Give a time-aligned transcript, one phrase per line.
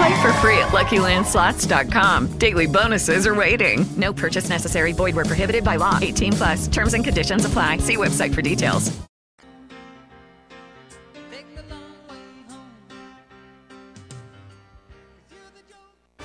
[0.00, 2.38] Play for free at LuckyLandSlots.com.
[2.38, 3.84] Daily bonuses are waiting.
[3.98, 4.92] No purchase necessary.
[4.92, 5.98] Void where prohibited by law.
[6.00, 6.68] 18 plus.
[6.68, 7.76] Terms and conditions apply.
[7.78, 8.98] See website for details.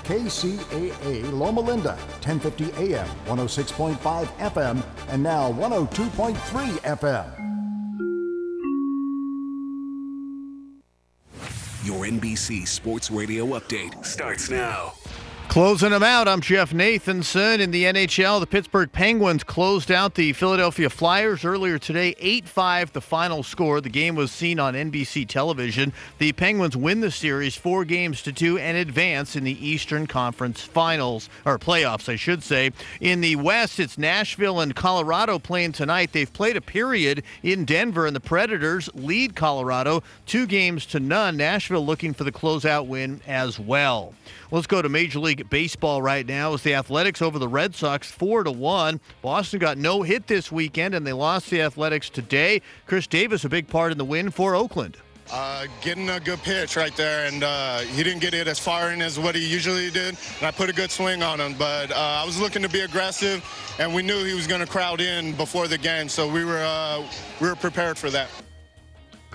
[0.05, 6.35] KCAA Loma Linda, 1050 AM, 106.5 FM, and now 102.3
[6.83, 7.45] FM.
[11.85, 14.93] Your NBC Sports Radio update starts now.
[15.47, 17.59] Closing them out, I'm Jeff Nathanson.
[17.61, 22.91] In the NHL, the Pittsburgh Penguins closed out the Philadelphia Flyers earlier today, 8 5,
[22.91, 23.79] the final score.
[23.79, 25.93] The game was seen on NBC television.
[26.17, 30.61] The Penguins win the series four games to two and advance in the Eastern Conference
[30.61, 32.71] Finals, or playoffs, I should say.
[32.99, 36.11] In the West, it's Nashville and Colorado playing tonight.
[36.11, 41.37] They've played a period in Denver, and the Predators lead Colorado two games to none.
[41.37, 44.13] Nashville looking for the closeout win as well.
[44.51, 46.53] Let's go to Major League Baseball right now.
[46.53, 48.99] is the Athletics over the Red Sox, four to one.
[49.21, 52.61] Boston got no hit this weekend, and they lost the Athletics today.
[52.87, 54.97] Khris Davis, a big part in the win for Oakland.
[55.31, 58.91] Uh, getting a good pitch right there, and uh, he didn't get it as far
[58.91, 60.15] in as what he usually did.
[60.37, 62.81] And I put a good swing on him, but uh, I was looking to be
[62.81, 63.43] aggressive,
[63.79, 66.63] and we knew he was going to crowd in before the game, so we were
[66.63, 67.03] uh,
[67.41, 68.29] we were prepared for that.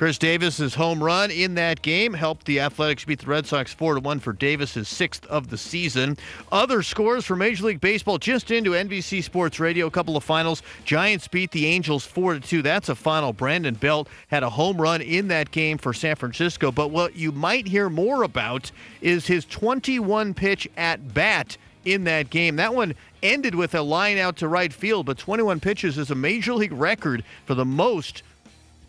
[0.01, 3.97] Khris Davis's home run in that game helped the Athletics beat the Red Sox 4
[3.97, 6.17] to 1 for Davis's sixth of the season.
[6.51, 10.63] Other scores for Major League Baseball just into NBC Sports Radio, a couple of finals.
[10.87, 12.63] Giants beat the Angels 4 to 2.
[12.63, 13.35] That's a final.
[13.35, 17.31] Brandon Belt had a home run in that game for San Francisco, but what you
[17.31, 18.73] might hear more about
[19.03, 22.57] is his 21 pitch at bat in that game.
[22.57, 26.15] That one ended with a line out to right field, but 21 pitches is a
[26.15, 28.23] major league record for the most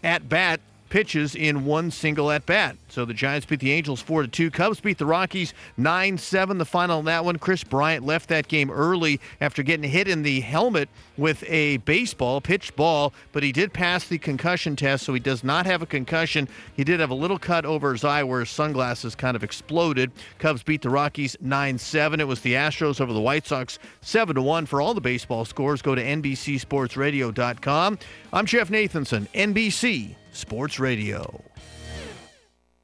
[0.05, 0.61] at bat
[0.91, 2.75] pitches in one single at bat.
[2.89, 4.51] So the Giants beat the Angels 4 to 2.
[4.51, 6.57] Cubs beat the Rockies 9 7.
[6.59, 7.39] The final in that one.
[7.39, 12.41] Kris Bryant left that game early after getting hit in the helmet with a baseball,
[12.41, 15.85] pitched ball, but he did pass the concussion test, so he does not have a
[15.85, 16.47] concussion.
[16.75, 20.11] He did have a little cut over his eye where his sunglasses kind of exploded.
[20.39, 22.19] Cubs beat the Rockies 9 7.
[22.19, 24.65] It was the Astros over the White Sox 7 1.
[24.65, 27.99] For all the baseball scores, go to NBCSportsRadio.com.
[28.33, 31.43] I'm Jeff Nathanson, NBC Sports Radio.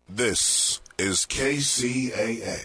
[0.10, 2.60] This is KCAA.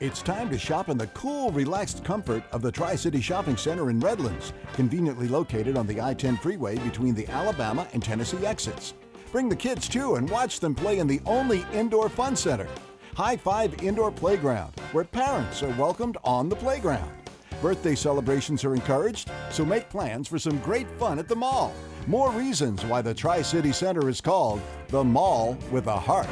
[0.00, 3.90] It's time to shop in the cool, relaxed comfort of the Tri City Shopping Center
[3.90, 8.94] in Redlands, conveniently located on the I 10 freeway between the Alabama and Tennessee exits.
[9.30, 12.68] Bring the kids too and watch them play in the only indoor fun center,
[13.16, 17.17] High Five Indoor Playground, where parents are welcomed on the playground.
[17.60, 21.74] Birthday celebrations are encouraged, so make plans for some great fun at the mall.
[22.06, 26.28] More reasons why the Tri City Center is called the Mall with a Heart.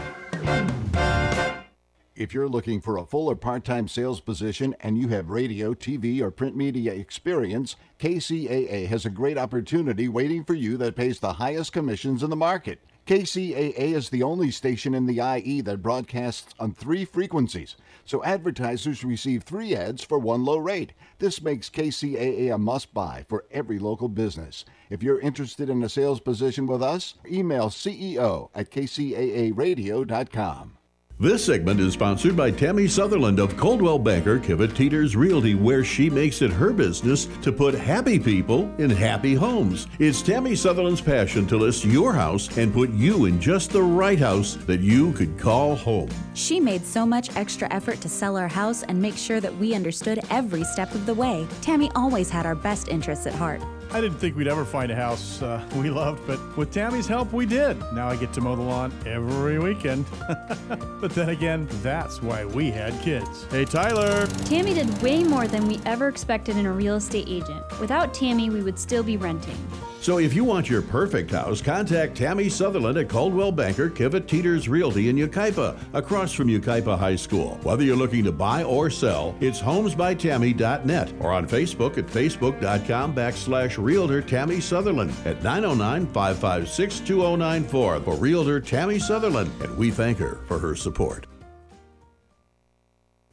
[2.15, 5.75] If you're looking for a full or part time sales position and you have radio,
[5.75, 11.19] TV, or print media experience, KCAA has a great opportunity waiting for you that pays
[11.19, 12.79] the highest commissions in the market.
[13.07, 19.05] KCAA is the only station in the IE that broadcasts on three frequencies, so advertisers
[19.05, 20.93] receive three ads for one low rate.
[21.21, 24.65] This makes KCAA a must buy for every local business.
[24.91, 30.76] If you're interested in a sales position with us, email CEO at kcaaradio.com.
[31.19, 36.11] This segment is sponsored by Tammy Sutherland of Coldwell Banker Kivett Teeters Realty, where she
[36.11, 39.87] makes it her business to put happy people in happy homes.
[39.99, 44.19] It's Tammy Sutherland's passion to list your house and put you in just the right
[44.19, 46.11] house that you could call home.
[46.35, 49.75] She made so much extra effort to sell our house and make sure that we
[49.75, 51.49] understood every step of the way.
[51.63, 53.63] Tammy always had our best interests at heart.
[53.93, 57.33] I didn't think we'd ever find a house uh, we loved, but with Tammy's help,
[57.33, 57.79] we did.
[57.93, 60.05] Now I get to mow the lawn every weekend.
[61.01, 63.47] but then again, that's why we had kids.
[63.51, 64.27] Hey, Tyler!
[64.45, 67.65] Tammy did way more than we ever expected in a real estate agent.
[67.81, 69.57] Without Tammy, we would still be renting.
[70.01, 74.69] So if you want your perfect house, contact Tammy Sutherland at Coldwell Banker Kivett Teeters
[74.69, 77.59] Realty in Yucaipa, across from Yucaipa High School.
[77.63, 83.83] Whether you're looking to buy or sell, it's homesbytammy.net or on Facebook at facebook.com backslash
[83.83, 90.39] realtor Tammy Sutherland at 909 556 2094 for realtor Tammy Sutherland, and we thank her
[90.47, 91.27] for her support.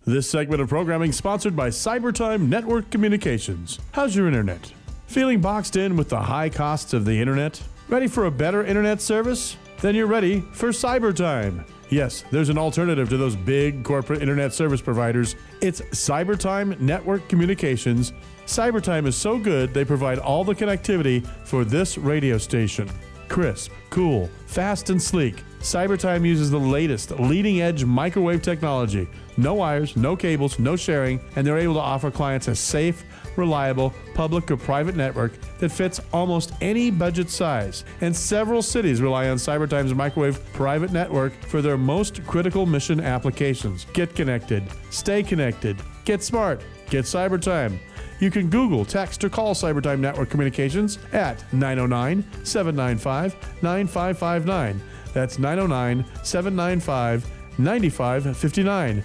[0.06, 3.80] This segment of programming sponsored by Cybertime Network Communications.
[3.94, 4.74] How's your internet?
[5.14, 7.62] Feeling boxed in with the high costs of the internet?
[7.88, 9.58] Ready for a better internet service?
[9.80, 11.64] Then you're ready for Cybertime.
[11.92, 15.36] Yes, there's an alternative to those big corporate internet service providers.
[15.62, 18.12] It's Cybertime Network Communications.
[18.48, 22.90] Cybertime is so good they provide all the connectivity for this radio station.
[23.28, 25.44] Crisp, cool, fast, and sleek.
[25.60, 29.08] Cybertime uses the latest leading edge microwave technology.
[29.38, 33.04] No wires, no cables, no sharing, and they're able to offer clients a safe,
[33.36, 37.84] reliable public or private network that fits almost any budget size.
[38.02, 43.86] And several cities rely on Cybertime's microwave private network for their most critical mission applications.
[43.94, 47.78] Get connected, stay connected, get smart, get Cybertime.
[48.20, 54.82] You can Google, text, or call Cybertime Network Communications at 909 795 9559.
[55.14, 59.04] That's 909 795 9559.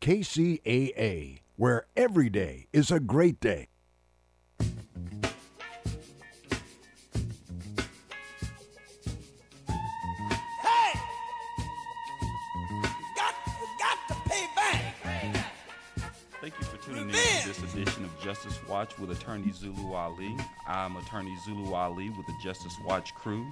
[0.00, 3.68] KCAA, where every day is a great day.
[10.60, 10.92] Hey!
[16.40, 20.36] Thank you for tuning in to this edition of Justice Watch with attorney Zulu Ali.
[20.66, 23.46] I'm attorney Zulu Ali with the Justice Watch crew.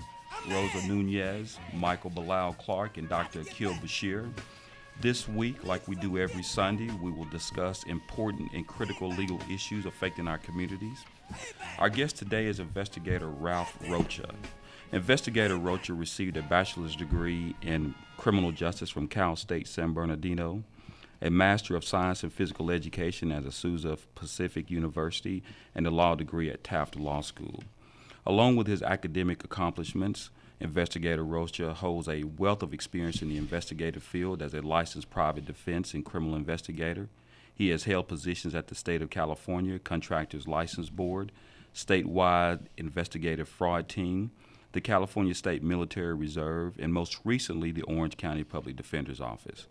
[0.50, 3.40] Rosa Nunez, Michael Bilal Clark, and Dr.
[3.40, 4.30] Akil Bashir.
[5.00, 9.86] This week, like we do every Sunday, we will discuss important and critical legal issues
[9.86, 11.04] affecting our communities.
[11.78, 14.30] Our guest today is investigator Ralph Rocha.
[14.92, 20.62] Investigator Rocha received a bachelor's degree in criminal justice from Cal State San Bernardino,
[21.20, 25.42] a Master of Science in Physical Education at Azusa Pacific University,
[25.74, 27.64] and a law degree at Taft Law School.
[28.24, 30.30] Along with his academic accomplishments,
[30.60, 35.44] Investigator Rocha holds a wealth of experience in the investigative field as a licensed private
[35.44, 37.08] defense and criminal investigator.
[37.54, 41.32] He has held positions at the State of California Contractors License Board,
[41.74, 44.30] statewide investigative fraud team,
[44.72, 49.66] the California State Military Reserve, and most recently the Orange County Public Defender's Office.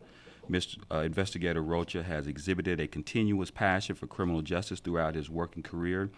[0.49, 0.77] Mr.
[0.91, 6.09] Uh, Investigator Rocha has exhibited a continuous passion for criminal justice throughout his working career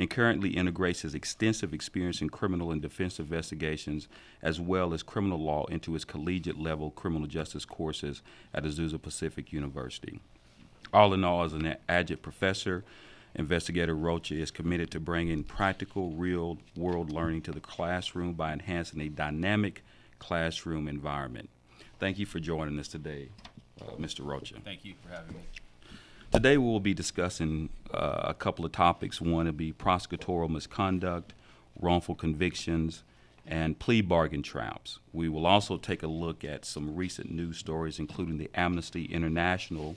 [0.00, 4.08] and currently integrates his extensive experience in criminal and defense investigations
[4.40, 8.22] as well as criminal law into his collegiate level criminal justice courses
[8.54, 10.18] at Azusa Pacific University.
[10.94, 12.82] All in all, as an adjunct professor,
[13.34, 19.02] Investigator Rocha is committed to bringing practical, real world learning to the classroom by enhancing
[19.02, 19.84] a dynamic
[20.18, 21.50] classroom environment.
[21.98, 23.28] Thank you for joining us today,
[23.82, 24.26] uh, Mr.
[24.26, 24.54] Rocha.
[24.64, 25.42] Thank you for having me.
[26.32, 29.20] Today we will be discussing uh, a couple of topics.
[29.20, 31.34] One will be prosecutorial misconduct,
[31.80, 33.02] wrongful convictions,
[33.44, 35.00] and plea bargain traps.
[35.12, 39.96] We will also take a look at some recent news stories, including the Amnesty International,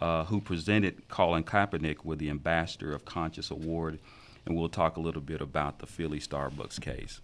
[0.00, 3.98] uh, who presented Colin Kaepernick with the Ambassador of Conscience Award,
[4.46, 7.20] and we'll talk a little bit about the Philly Starbucks case.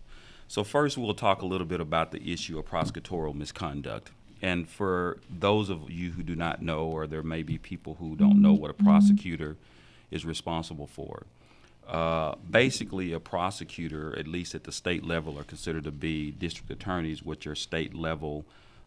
[0.49, 4.11] So, first, we'll talk a little bit about the issue of prosecutorial misconduct.
[4.43, 8.17] And for those of you who do not know, or there may be people who
[8.17, 9.57] don't know what a prosecutor
[10.11, 11.27] is responsible for,
[11.87, 16.71] uh, basically a prosecutor, at least at the state level, are considered to be district
[16.71, 18.45] attorneys, which are state level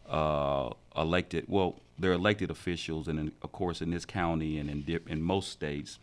[0.08, 1.44] uh, elected.
[1.48, 5.22] Well, they're elected officials, and in, of course, in this county and in, dip, in
[5.22, 5.98] most states,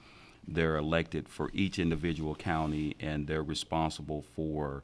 [0.48, 4.84] they're elected for each individual county, and they're responsible for,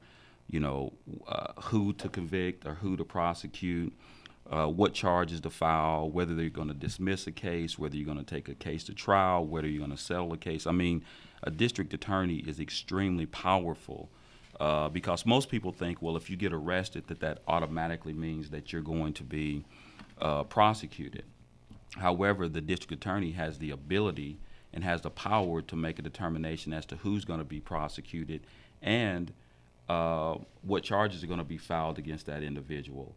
[0.49, 0.93] you know,
[1.27, 3.93] uh, who to convict or who to prosecute
[4.49, 8.17] uh, what charges to file, whether they're going to dismiss a case, whether you're going
[8.17, 10.65] to take a case to trial, whether you're going to settle a case.
[10.65, 11.03] I mean,
[11.43, 14.09] a district attorney is extremely powerful
[14.59, 18.71] uh, because most people think, well, if you get arrested, that that automatically means that
[18.71, 19.65] you're going to be
[20.19, 21.23] uh, prosecuted.
[21.95, 24.37] However, the district attorney has the ability
[24.73, 28.41] and has the power to make a determination as to who's going to be prosecuted
[28.81, 29.31] and
[29.89, 33.13] uh, what charges are going to be filed against that individual.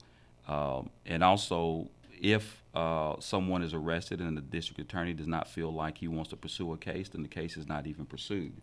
[0.50, 1.88] Um, and also,
[2.20, 6.30] if uh, someone is arrested and the district attorney does not feel like he wants
[6.30, 8.60] to pursue a case, then the case is not even pursued.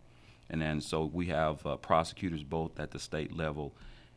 [0.50, 3.74] And then so we have uh, prosecutors both at the state level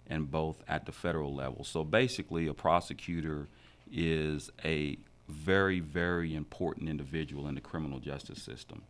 [0.09, 1.62] and both at the federal level.
[1.62, 3.47] So basically, a prosecutor
[3.93, 4.99] is a
[5.29, 8.83] very, very important individual in the criminal justice system.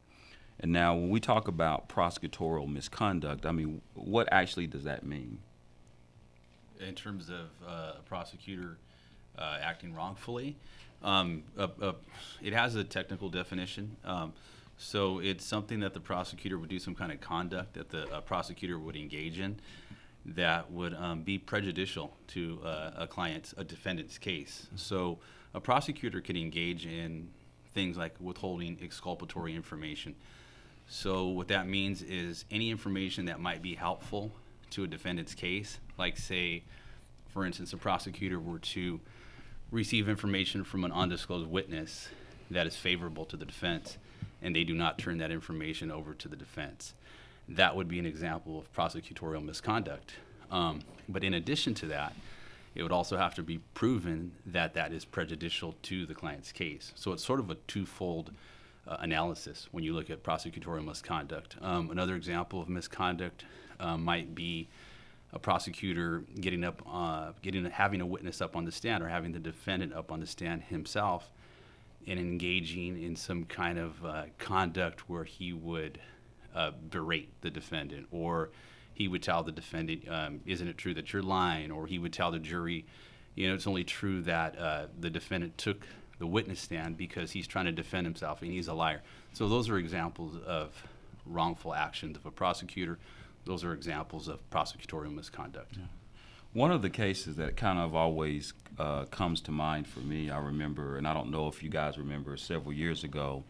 [0.58, 5.40] And now, when we talk about prosecutorial misconduct, I mean, what actually does that mean?
[6.87, 8.78] In terms of uh, a prosecutor
[9.38, 10.56] uh, acting wrongfully,
[11.02, 11.42] um,
[12.42, 13.96] it has a technical definition.
[14.04, 14.32] Um,
[14.78, 18.78] so it's something that the prosecutor would do some kind of conduct that the prosecutor
[18.78, 19.60] would engage in
[20.25, 24.68] that would um, be prejudicial to uh, a client's, a defendant's case.
[24.76, 25.18] So
[25.54, 27.28] a prosecutor could engage in
[27.75, 30.14] things like withholding exculpatory information.
[30.88, 34.32] So what that means is any information that might be helpful
[34.70, 36.62] to a defendant's case, like say,
[37.28, 39.00] for instance, a prosecutor were to
[39.70, 42.08] receive information from an undisclosed witness
[42.50, 43.98] that is favorable to the defense,
[44.42, 46.94] and they do not turn that information over to the defense.
[47.48, 50.14] That would be an example of prosecutorial misconduct.
[50.50, 52.14] Um, but in addition to that,
[52.74, 56.92] it would also have to be proven that that is prejudicial to the client's case.
[56.94, 58.32] So it's sort of a twofold
[58.86, 61.56] uh, analysis when you look at prosecutorial misconduct.
[61.60, 63.44] Um, another example of misconduct
[63.80, 64.68] uh, might be
[65.32, 69.32] a prosecutor getting up, uh, getting having a witness up on the stand or having
[69.32, 71.30] the defendant up on the stand himself
[72.06, 76.00] and engaging in some kind of uh, conduct where he would
[76.54, 78.50] uh, berate the defendant or
[78.94, 82.12] he would tell the defendant, um, "Isn't it true that you're lying?" Or he would
[82.12, 82.84] tell the jury,
[83.34, 85.87] "You know, it's only true that uh, the defendant took
[86.18, 89.00] the witness stand because he's trying to defend himself and he's a liar."
[89.32, 90.87] So those are examples of
[91.25, 92.99] wrongful actions of a prosecutor.
[93.50, 95.73] Those are examples of prosecutorial misconduct.
[95.76, 95.87] Yeah.
[96.52, 100.38] One of the cases that kind of always uh, comes to mind for me, I
[100.38, 103.42] remember, and I don't know if you guys remember, several years ago,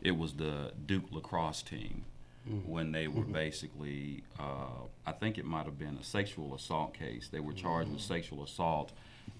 [0.00, 2.06] it was the Duke lacrosse team
[2.48, 2.66] mm-hmm.
[2.66, 3.32] when they were mm-hmm.
[3.32, 7.28] basically, uh, I think it might have been a sexual assault case.
[7.30, 7.96] They were charged mm-hmm.
[7.96, 8.92] with sexual assault,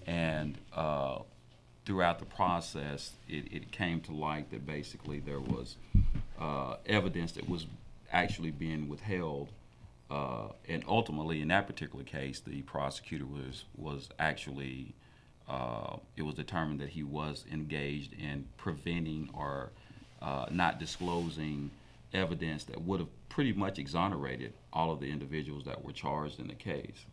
[0.05, 1.23] and uh,
[1.85, 5.77] throughout the process, it, it, came to light that basically there was
[6.39, 7.65] uh, evidence that was
[8.11, 9.49] actually being withheld.
[10.13, 14.93] Uh, and ultimately, in that particular case, the prosecutor was was actually
[15.49, 19.71] uh, it was determined that he was engaged in preventing or
[20.21, 21.71] uh, not disclosing
[22.13, 26.47] evidence that would have pretty much exonerated all of the individuals that were charged in
[26.47, 27.05] the case.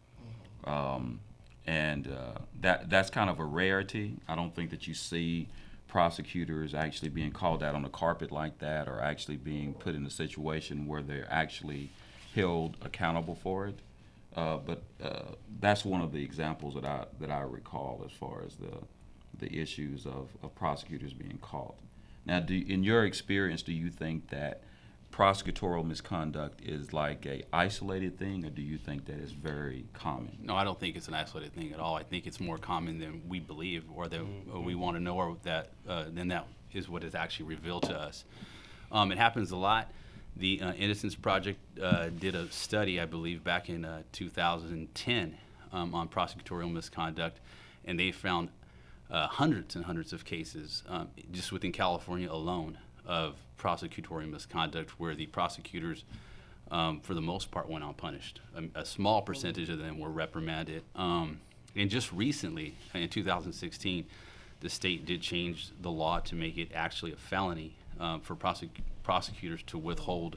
[0.65, 1.21] Um,
[1.67, 4.17] and uh, that that's kind of a rarity.
[4.29, 5.49] I don't think that you see
[5.89, 10.05] prosecutors actually being called out on the carpet like that, or actually being put in
[10.05, 11.91] a situation where they're actually
[12.35, 13.79] held accountable for it.
[14.37, 18.43] Uh, but uh, that's one of the examples that I that I recall as far
[18.47, 18.79] as the
[19.39, 21.75] the issues of, of prosecutors being caught.
[22.27, 24.63] Now, do, in your experience, do you think that
[25.13, 30.39] prosecutorial misconduct is like a isolated thing, or do you think that is very common?
[30.43, 31.97] No, I don't think it's an isolated thing at all.
[31.97, 34.65] I think it's more common than we believe, or that mm-hmm.
[34.65, 37.99] we want to know, or that uh, then that is what is actually revealed to
[37.99, 38.25] us.
[38.93, 39.91] Um, it happens a lot.
[40.37, 45.37] The uh, Innocence Project uh, did a study, I believe, back in uh, 2010
[45.73, 47.41] um, on prosecutorial misconduct,
[47.85, 48.49] and they found
[49.11, 55.15] uh, hundreds and hundreds of cases um, just within California alone of prosecutorial misconduct where
[55.15, 56.05] the prosecutors,
[56.71, 58.41] um, for the most part, went unpunished.
[58.57, 60.85] A, a, small percentage of them were reprimanded.
[60.95, 61.41] Um,
[61.77, 64.07] and just recently, in 2016,
[64.61, 68.69] the state did change the law to make it actually a felony um, for prosec-
[69.03, 70.37] prosecutors to withhold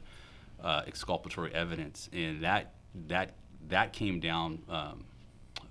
[0.64, 2.74] uh, exculpatory evidence, and that
[3.08, 3.32] that
[3.70, 5.06] that came down um,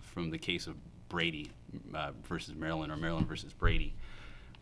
[0.01, 0.77] from the case of
[1.09, 1.51] Brady
[1.95, 3.95] uh, versus Maryland or Maryland versus Brady,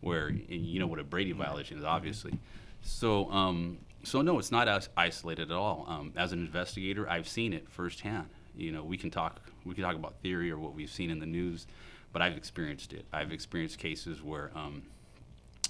[0.01, 2.37] where you know what a Brady violation is, obviously.
[2.81, 5.85] So, um, so no, it's not as isolated at all.
[5.87, 8.27] Um, as an investigator, I've seen it firsthand.
[8.55, 11.19] You know, we can talk we can talk about theory or what we've seen in
[11.19, 11.67] the news,
[12.11, 13.05] but I've experienced it.
[13.13, 14.83] I've experienced cases where, um,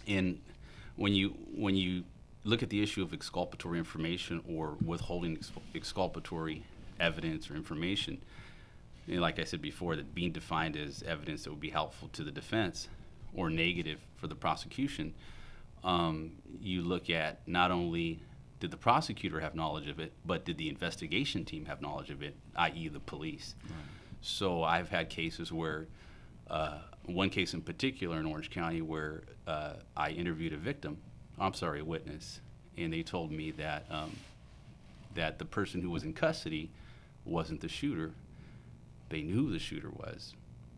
[0.05, 0.39] in
[0.95, 2.03] when you when you
[2.43, 5.39] look at the issue of exculpatory information or withholding
[5.75, 6.63] exculpatory
[6.99, 8.21] evidence or information,
[9.07, 12.23] know, like I said before, that being defined as evidence that would be helpful to
[12.23, 12.87] the defense
[13.33, 15.13] or negative for the prosecution,
[15.83, 18.21] um, you look at not only
[18.59, 22.21] did the prosecutor have knowledge of it, but did the investigation team have knowledge of
[22.21, 23.55] it, i.e., the police?
[23.63, 23.73] Right.
[24.21, 25.87] So I've had cases where,
[26.47, 30.97] uh, one case in particular in Orange County, where uh, I interviewed a victim,
[31.41, 32.39] I'm sorry, a witness,
[32.77, 34.15] and they told me that um,
[35.15, 36.69] that the person who was in custody
[37.25, 38.11] wasn't the shooter.
[39.09, 40.35] They knew who the shooter was,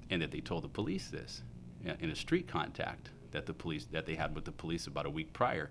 [0.10, 1.44] and that they told the police this
[1.84, 5.10] in a street contact that the police that they had with the police about a
[5.10, 5.70] week prior,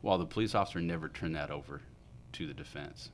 [0.00, 1.82] while the police officer never turned that over
[2.32, 3.10] to the defense.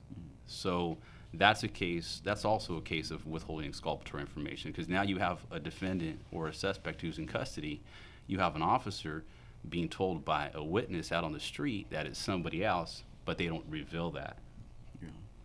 [0.47, 0.99] So
[1.35, 2.21] that's a case.
[2.25, 6.47] That's also a case of withholding exculpatory information because now you have a defendant or
[6.49, 7.83] a suspect who's in custody.
[8.29, 9.25] You have an officer
[9.69, 13.47] being told by a witness out on the street that it's somebody else, but they
[13.47, 14.37] don't reveal that.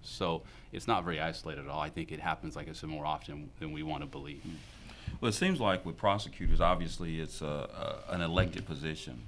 [0.03, 1.79] So it's not very isolated at all.
[1.79, 4.41] I think it happens, like I said, more often than we want to believe.
[5.19, 9.23] Well, it seems like with prosecutors, obviously it's a, a, an elected position,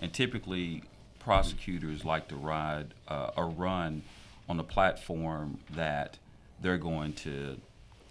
[0.00, 0.84] and typically
[1.18, 4.02] prosecutors like to ride uh, or run
[4.48, 6.18] on the platform that
[6.60, 7.56] they're going to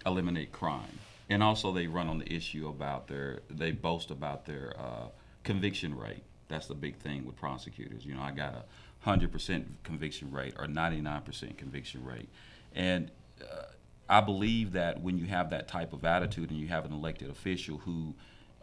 [0.05, 4.73] eliminate crime, and also they run on the issue about their they boast about their
[4.77, 5.07] uh,
[5.43, 6.23] conviction rate.
[6.47, 8.05] That's the big thing with prosecutors.
[8.05, 8.63] You know, I got a
[8.99, 12.29] hundred percent conviction rate or ninety nine percent conviction rate,
[12.75, 13.09] and
[13.41, 13.63] uh,
[14.09, 17.29] I believe that when you have that type of attitude and you have an elected
[17.29, 18.13] official who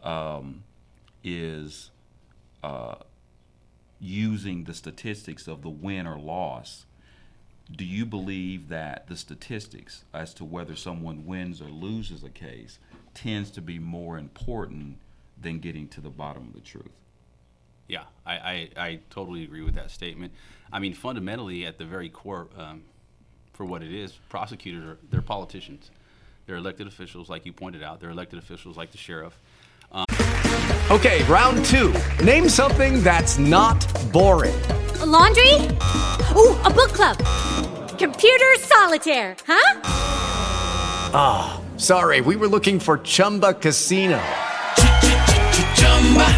[0.03, 0.63] um,
[1.23, 1.89] is
[2.63, 2.95] uh,
[3.99, 6.85] using the statistics of the win or loss,
[7.75, 12.79] do you believe that the statistics as to whether someone wins or loses a case
[13.13, 14.97] tends to be more important
[15.41, 16.91] than getting to the bottom of the truth?
[17.87, 20.33] Yeah, I, I, I totally agree with that statement.
[20.71, 22.83] I mean, fundamentally, at the very core, um,
[23.53, 25.89] for what it is, prosecutors are they're politicians.
[26.45, 27.99] They're elected officials, like you pointed out.
[27.99, 29.39] They're elected officials, like the sheriff.
[29.91, 30.05] Um,
[30.91, 31.93] Okay, round two.
[32.23, 33.77] Name something that's not
[34.11, 34.59] boring.
[35.01, 35.53] A laundry?
[36.35, 37.17] Ooh, a book club.
[37.99, 39.81] Computer solitaire, huh?
[41.13, 44.19] Ah, sorry, we were looking for Chumba Casino.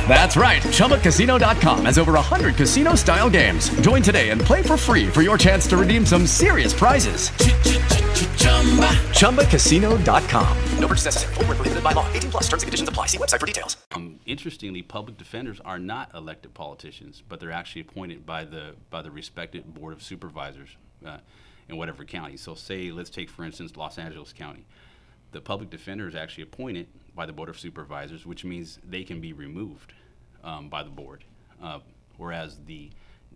[0.07, 0.61] That's right.
[0.61, 3.69] ChumbaCasino.com has over 100 casino style games.
[3.79, 7.29] Join today and play for free for your chance to redeem some serious prizes.
[9.21, 10.57] ChumbaCasino.com.
[10.79, 11.33] No purchase necessary.
[11.35, 12.11] Full prohibited by law.
[12.11, 13.05] 18 plus terms and conditions apply.
[13.05, 13.77] See website for details.
[13.93, 19.01] Um, interestingly, public defenders are not elected politicians, but they're actually appointed by the by
[19.01, 20.69] the respected board of supervisors
[21.05, 21.17] uh,
[21.69, 22.35] in whatever county.
[22.37, 24.65] So, say, let's take for instance Los Angeles County.
[25.31, 29.19] The public defender is actually appointed by the board of supervisors, which means they can
[29.19, 29.93] be removed
[30.43, 31.23] um, by the board,
[31.61, 31.79] uh,
[32.17, 32.89] whereas the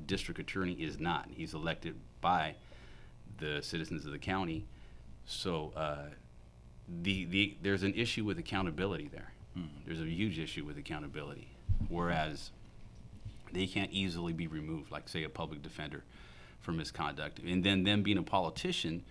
[0.05, 1.27] district attorney is not.
[1.35, 2.55] He's elected by
[3.37, 4.65] the citizens of the county.
[5.25, 6.09] So uh,
[7.01, 9.31] the, the, there's an issue with accountability there.
[9.85, 11.47] There's a huge issue with accountability,
[11.87, 12.51] whereas
[13.53, 16.03] they can't easily be removed, like say a public defender
[16.59, 17.39] for misconduct.
[17.39, 19.03] And then them being a politician,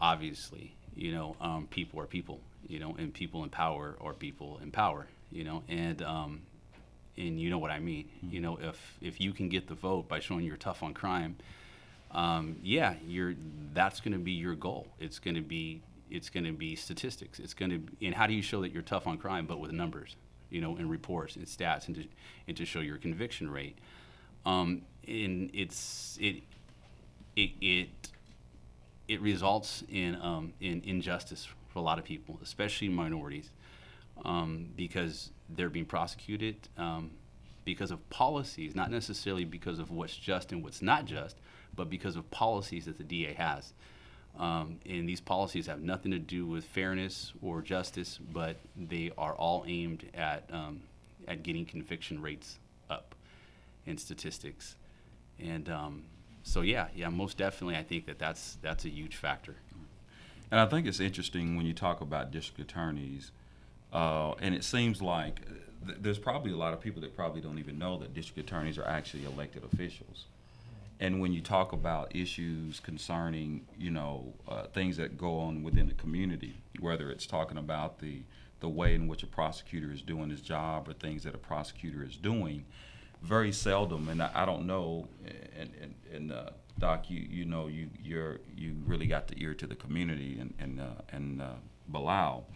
[0.00, 4.60] obviously, you know, um, people are people, you know, and people in power are people
[4.62, 6.42] in power, you know, and um,
[7.16, 8.08] and you know what I mean.
[8.22, 11.36] You know, if if you can get the vote by showing you're tough on crime,
[12.12, 13.34] um, yeah, you're
[13.72, 14.86] that's going to be your goal.
[15.00, 17.38] It's going to be it's going to be statistics.
[17.38, 19.72] It's going to and how do you show that you're tough on crime, but with
[19.72, 20.16] numbers,
[20.50, 22.04] you know, and reports and stats, and to
[22.46, 23.78] and to show your conviction rate.
[24.44, 26.42] Um, and it's it
[27.34, 27.88] it it
[29.08, 33.50] it results in um, in injustice a lot of people, especially minorities,
[34.24, 37.10] um, because they're being prosecuted um,
[37.64, 41.36] because of policies, not necessarily because of what's just and what's not just,
[41.74, 43.72] but because of policies that the DA has.
[44.38, 49.34] Um, and these policies have nothing to do with fairness or justice, but they are
[49.34, 50.80] all aimed at um,
[51.26, 53.14] at getting conviction rates up
[53.86, 54.76] in statistics.
[55.38, 56.04] And um,
[56.42, 59.56] so, yeah, yeah, most definitely, I think that that's that's a huge factor.
[60.50, 63.32] And I think it's interesting when you talk about district attorneys,
[63.92, 65.46] uh, and it seems like
[65.86, 68.78] th- there's probably a lot of people that probably don't even know that district attorneys
[68.78, 70.26] are actually elected officials.
[71.00, 75.86] And when you talk about issues concerning, you know, uh, things that go on within
[75.86, 78.22] the community, whether it's talking about the
[78.60, 82.02] the way in which a prosecutor is doing his job or things that a prosecutor
[82.02, 82.64] is doing,
[83.22, 85.08] very seldom, and I, I don't know,
[85.56, 89.54] and, and, and uh, Doc, you, you know, you you're you really got the ear
[89.54, 91.54] to the community and and uh, and uh,
[91.88, 92.46] Bilal,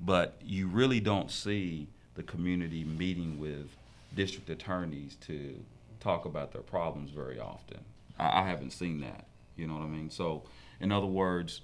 [0.00, 3.76] but you really don't see the community meeting with
[4.14, 5.58] district attorneys to
[6.00, 7.80] talk about their problems very often.
[8.18, 9.26] I, I haven't seen that.
[9.56, 10.10] You know what I mean?
[10.10, 10.44] So,
[10.80, 11.60] in other words,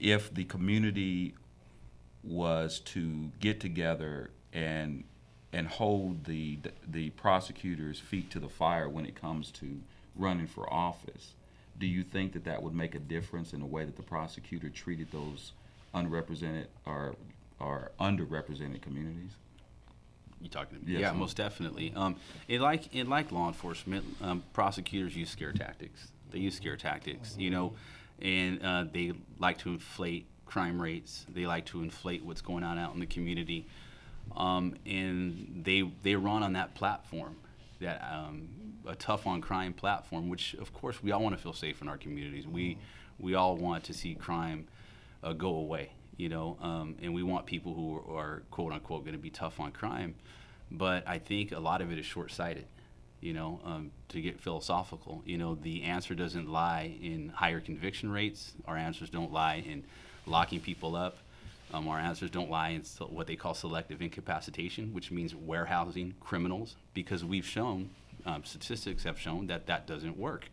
[0.00, 1.34] if the community
[2.22, 5.04] was to get together and
[5.52, 9.80] and hold the the prosecutor's feet to the fire when it comes to
[10.14, 11.34] running for office,
[11.78, 14.68] do you think that that would make a difference in the way that the prosecutor
[14.68, 15.52] treated those
[15.94, 17.14] unrepresented or
[17.60, 19.32] or underrepresented communities?
[20.40, 20.92] You talking to me?
[20.92, 21.92] Yes, yeah, most definitely.
[21.96, 22.16] Um,
[22.48, 26.08] it like in like law enforcement, um, prosecutors use scare tactics.
[26.30, 27.72] They use scare tactics, you know,
[28.20, 31.24] and uh, they like to inflate crime rates.
[31.28, 33.66] They like to inflate what's going on out in the community,
[34.36, 37.36] um, and they they run on that platform,
[37.80, 38.48] that um,
[38.86, 40.28] a tough on crime platform.
[40.28, 42.46] Which of course we all want to feel safe in our communities.
[42.46, 42.78] We
[43.18, 44.66] we all want to see crime
[45.22, 49.04] uh, go away you know, um, and we want people who are, are quote unquote
[49.04, 50.14] going to be tough on crime.
[50.70, 52.66] But I think a lot of it is short sighted.
[53.20, 55.22] you know, um, to get philosophical.
[55.24, 58.52] You know, the answer doesn't lie in higher conviction rates.
[58.66, 59.84] Our answers don't lie in
[60.26, 61.18] locking people up.
[61.74, 66.76] Um, our answers don't lie in what they call selective incapacitation, which means warehousing criminals,
[66.94, 67.90] because we've shown,
[68.24, 70.48] um, statistics have shown that that doesn't work.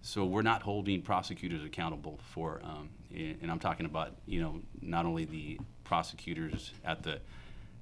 [0.00, 5.04] So we're not holding prosecutors accountable for, um, and I'm talking about, you know, not
[5.06, 7.20] only the prosecutors at the,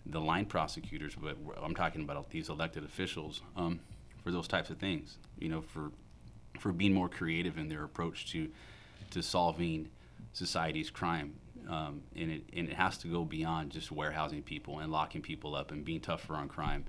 [0.07, 3.81] the line prosecutors, but I'm talking about these elected officials um,
[4.25, 5.19] for those types of things.
[5.39, 5.91] You know, for
[6.59, 8.49] for being more creative in their approach to
[9.11, 9.89] to solving
[10.33, 11.35] society's crime.
[11.69, 15.55] Um, and it and it has to go beyond just warehousing people and locking people
[15.55, 16.85] up and being tougher on crime.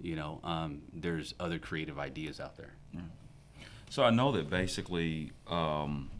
[0.00, 2.74] You know, um, there's other creative ideas out there.
[3.88, 6.10] So I know that basically, um,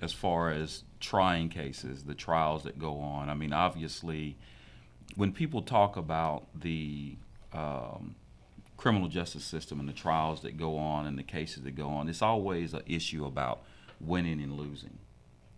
[0.00, 4.36] as far as trying cases, the trials that go on, I mean, obviously,
[5.16, 7.16] when people talk about the
[7.52, 8.14] um,
[8.76, 12.08] criminal justice system and the trials that go on and the cases that go on,
[12.08, 13.62] it's always an issue about
[14.00, 14.98] winning and losing,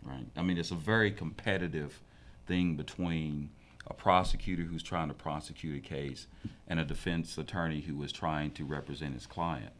[0.02, 0.26] right?
[0.36, 2.00] I mean, it's a very competitive
[2.46, 3.50] thing between
[3.86, 6.26] a prosecutor who's trying to prosecute a case
[6.68, 9.72] and a defense attorney who is trying to represent his client.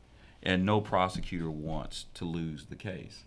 [0.43, 3.25] And no prosecutor wants to lose the case.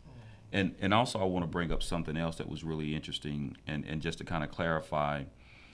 [0.52, 3.84] And, and also, I want to bring up something else that was really interesting, and,
[3.86, 5.24] and just to kind of clarify,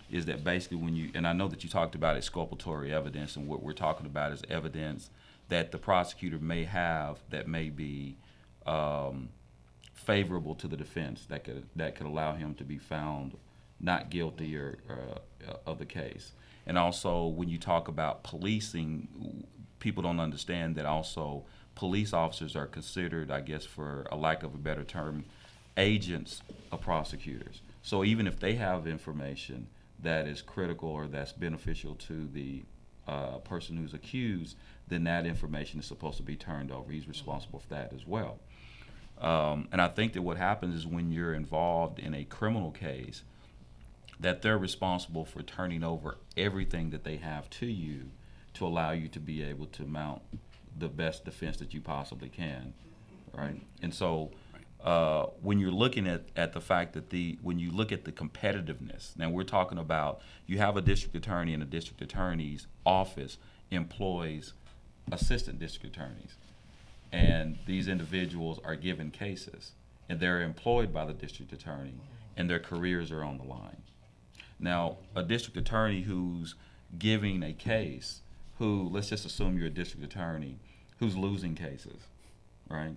[0.10, 3.48] is that basically when you, and I know that you talked about exculpatory evidence, and
[3.48, 5.10] what we're talking about is evidence
[5.50, 8.16] that the prosecutor may have that may be
[8.66, 9.30] um,
[10.06, 13.36] favorable to the defense that could that could allow him to be found
[13.80, 16.32] not guilty or uh, of the case.
[16.66, 19.46] And also, when you talk about policing,
[19.80, 21.44] people don't understand that also
[21.76, 25.26] police officers are considered, I guess, for a lack of a better term,
[25.78, 27.62] agents of prosecutors.
[27.82, 29.68] So even if they have information
[30.02, 32.64] that is critical or that's beneficial to the
[33.08, 34.56] uh, person who's accused,
[34.88, 36.92] then that information is supposed to be turned over.
[36.92, 38.40] He's responsible for that as well.
[39.20, 43.24] Um, and I think that what happens is when you're involved in a criminal case,
[44.20, 48.12] that they're responsible for turning over everything that they have to you
[48.54, 50.22] to allow you to be able to mount
[50.78, 52.74] the best defense that you possibly can,
[53.34, 53.62] right?
[53.82, 54.32] And so
[54.84, 58.12] uh, when you're looking at, at the fact that the when you look at the
[58.12, 63.38] competitiveness, now we're talking about you have a district attorney and a district attorney's office
[63.72, 64.54] employs
[65.12, 66.36] assistant district attorneys,
[67.12, 69.72] and these individuals are given cases,
[70.08, 71.96] and they're employed by the district attorney,
[72.38, 73.84] and their careers are on the line.
[74.60, 76.56] Now, a district attorney who's
[76.98, 78.22] giving a case,
[78.58, 80.58] who let's just assume you're a district attorney,
[81.00, 82.02] who's losing cases,
[82.70, 82.96] right?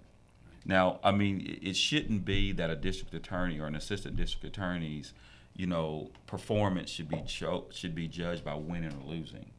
[0.64, 5.12] Now, I mean, it- shouldn't be that a district attorney or an assistant district attorney's,
[5.57, 9.51] you know, performance should be cho- should be judged by winning or losing,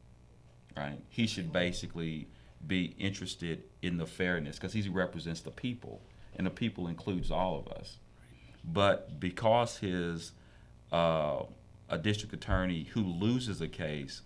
[0.76, 0.98] right?
[1.10, 2.28] He should basically
[2.66, 6.00] be interested in the fairness because he represents the people,
[6.36, 7.98] and the people includes all of us.
[8.64, 10.32] But because his
[10.92, 11.44] uh,
[11.88, 14.22] a district attorney who loses a case,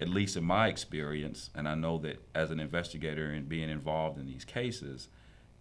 [0.00, 4.18] at least in my experience, and I know that as an investigator and being involved
[4.18, 5.08] in these cases,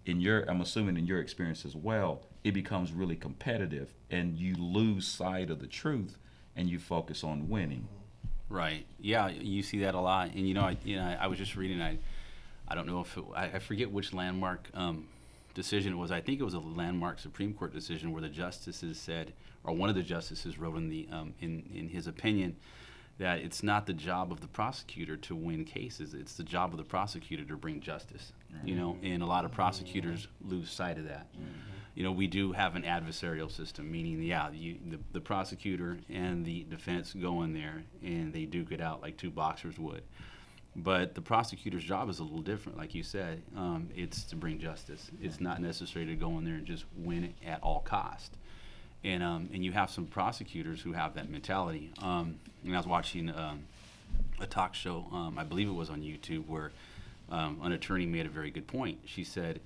[0.05, 4.55] in your I'm assuming in your experience as well, it becomes really competitive and you
[4.55, 6.17] lose sight of the truth
[6.55, 7.87] and you focus on winning.
[8.49, 8.85] Right.
[8.99, 10.33] Yeah, you see that a lot.
[10.33, 11.81] And you know, I, you know, I was just reading.
[11.81, 11.97] I,
[12.67, 15.07] I don't know if it, I, I forget which landmark um,
[15.53, 16.11] decision it was.
[16.11, 19.33] I think it was a landmark Supreme Court decision where the justices said,
[19.63, 22.55] or one of the justices wrote in the um, in in his opinion,
[23.19, 26.13] that it's not the job of the prosecutor to win cases.
[26.15, 28.33] It's the job of the prosecutor to bring justice.
[28.63, 31.27] You know, and a lot of prosecutors lose sight of that.
[31.95, 36.45] You know, we do have an adversarial system, meaning, yeah, you, the, the prosecutor and
[36.45, 40.03] the defense go in there and they duke it out like two boxers would.
[40.75, 43.41] But the prosecutor's job is a little different, like you said.
[43.57, 45.09] Um, it's to bring justice.
[45.21, 48.37] It's not necessary to go in there and just win at all cost.
[49.03, 51.91] And um, and you have some prosecutors who have that mentality.
[52.01, 53.63] Um, and I was watching um,
[54.39, 56.71] a talk show, um, I believe it was on YouTube, where
[57.29, 58.99] um, an attorney made a very good point.
[59.05, 59.59] She said,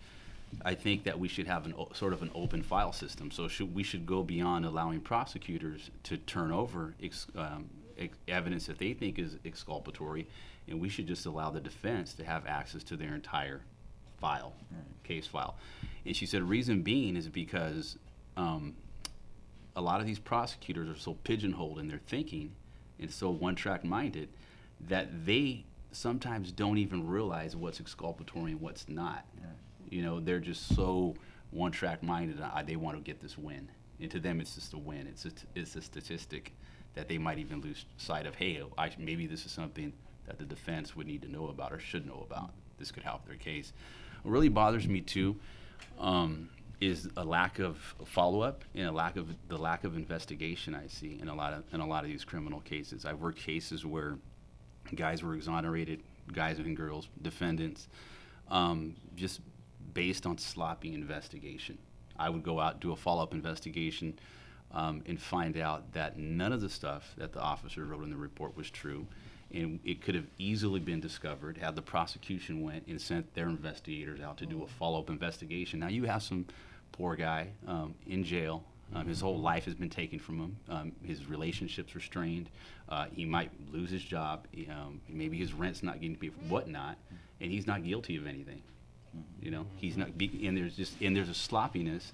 [0.64, 3.32] "I think that we should have an o- sort of an open file system.
[3.32, 8.68] So should, we should go beyond allowing prosecutors to turn over ex, um, ex- evidence
[8.68, 10.28] that they think is exculpatory,
[10.68, 13.62] and we should just allow the defense to have access to their entire
[14.20, 14.54] file,
[15.04, 15.56] case file."
[16.06, 17.98] And she said, reason being is because
[18.36, 18.76] um,
[19.76, 22.52] a lot of these prosecutors are so pigeonholed in their thinking
[23.00, 24.30] and so one track minded
[24.88, 29.26] that they sometimes don't even realize what's exculpatory and what's not.
[29.94, 31.16] You know, they're just so
[31.52, 32.42] one track minded.
[32.42, 33.70] Uh, they want to get this win.
[34.00, 35.08] And to them, it's just a win.
[35.08, 36.52] It's a, it's a statistic
[36.96, 38.36] that they might even lose sight of.
[38.36, 39.94] Hey, I, maybe this is something
[40.26, 42.52] that the defense would need to know about or should know about.
[42.78, 43.72] this could help their case.
[44.24, 45.36] What really bothers me too
[46.00, 46.50] um,
[46.82, 50.88] is a lack of follow up and a lack of the lack of investigation I
[50.88, 53.06] see in a lot of in a lot of these criminal cases.
[53.06, 54.18] I've worked cases where
[54.96, 56.02] guys were exonerated,
[56.32, 57.88] guys and girls, defendants,
[58.50, 59.42] um, just
[59.94, 61.78] based on sloppy investigation.
[62.18, 64.20] I would go out do a follow up investigation.
[64.76, 68.18] Um, and find out that none of the stuff that the officer wrote in the
[68.18, 69.06] report was true,
[69.52, 74.20] and it could have easily been discovered had the prosecution went and sent their investigators
[74.20, 75.80] out to do a follow-up investigation.
[75.80, 76.48] Now you have some
[76.92, 78.64] poor guy um, in jail.
[78.96, 80.58] Um, his whole life has been taken from him.
[80.68, 82.50] Um, his relationships are strained.
[82.90, 84.48] Uh, he might lose his job.
[84.72, 86.98] Um, maybe his rent's not getting paid, whatnot,
[87.40, 88.64] and he's not guilty of anything.
[89.42, 90.18] You know, he's not.
[90.18, 92.14] Be, and there's just and there's a sloppiness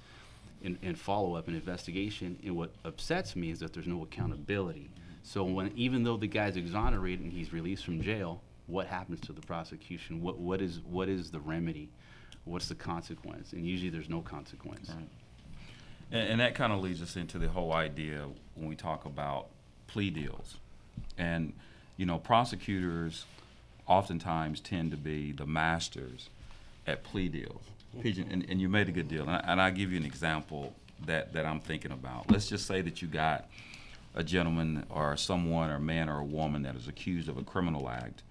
[0.61, 2.37] in, in follow-up and investigation.
[2.43, 4.89] And what upsets me is that there's no accountability.
[5.23, 9.33] So when even though the guy's exonerated and he's released from jail, what happens to
[9.33, 10.21] the prosecution?
[10.21, 11.89] What what is what is the remedy?
[12.45, 13.53] What's the consequence?
[13.53, 14.89] And usually there's no consequence.
[14.89, 15.09] Right.
[16.11, 19.47] And, and that kind of leads us into the whole idea when we talk about
[19.87, 20.57] plea deals.
[21.17, 21.53] And
[21.97, 23.25] you know, prosecutors
[23.87, 26.29] oftentimes tend to be the masters
[26.89, 27.61] at plea deals.
[28.01, 29.21] Pigeon, and, and you made a good deal.
[29.21, 30.73] And, I, and I'll give you an example
[31.05, 32.29] that, that I'm thinking about.
[32.29, 33.49] Let's just say that you got
[34.15, 37.43] a gentleman or someone or a man or a woman that is accused of a
[37.43, 38.23] criminal act.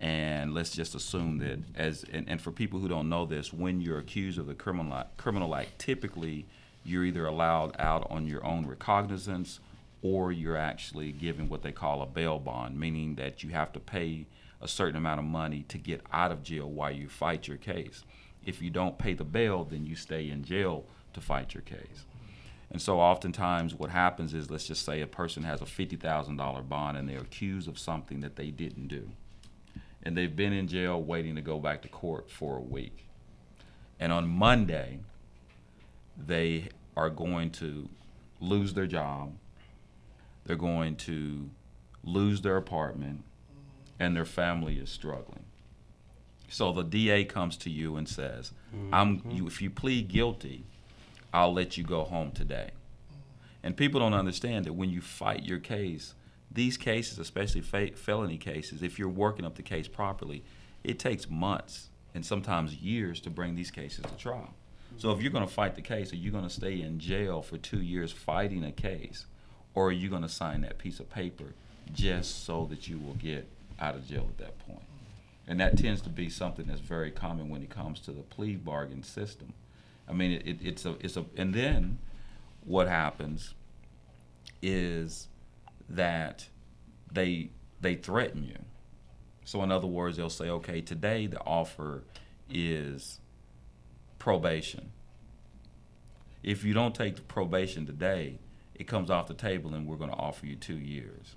[0.00, 3.80] And let's just assume that as and, and for people who don't know this, when
[3.80, 6.44] you're accused of a criminal criminal act, typically
[6.84, 9.58] you're either allowed out on your own recognizance
[10.02, 13.80] or you're actually given what they call a bail bond, meaning that you have to
[13.80, 14.26] pay
[14.60, 18.04] a certain amount of money to get out of jail while you fight your case.
[18.44, 22.06] If you don't pay the bail, then you stay in jail to fight your case.
[22.70, 26.96] And so oftentimes what happens is let's just say a person has a $50,000 bond
[26.96, 29.10] and they're accused of something that they didn't do.
[30.02, 33.06] And they've been in jail waiting to go back to court for a week.
[33.98, 35.00] And on Monday,
[36.16, 37.88] they are going to
[38.40, 39.34] lose their job.
[40.44, 41.50] They're going to
[42.04, 43.24] lose their apartment
[43.98, 45.44] and their family is struggling.
[46.48, 48.94] So the DA comes to you and says, mm-hmm.
[48.94, 50.64] "I'm you, if you plead guilty,
[51.32, 52.70] I'll let you go home today."
[53.62, 56.14] And people don't understand that when you fight your case,
[56.50, 60.44] these cases, especially fa- felony cases, if you're working up the case properly,
[60.84, 64.54] it takes months and sometimes years to bring these cases to trial.
[64.98, 67.42] So if you're going to fight the case, are you going to stay in jail
[67.42, 69.26] for two years fighting a case,
[69.74, 71.52] or are you going to sign that piece of paper
[71.92, 73.46] just so that you will get
[73.78, 74.82] out of jail at that point?
[75.46, 78.56] And that tends to be something that's very common when it comes to the plea
[78.56, 79.52] bargain system.
[80.08, 81.98] I mean, it, it, it's a it's a and then
[82.64, 83.54] what happens
[84.62, 85.28] is
[85.88, 86.48] that
[87.12, 88.58] they they threaten you.
[89.44, 92.02] So in other words, they'll say, okay, today the offer
[92.50, 93.20] is
[94.18, 94.90] probation.
[96.42, 98.38] If you don't take the probation today,
[98.74, 101.36] it comes off the table and we're going to offer you two years.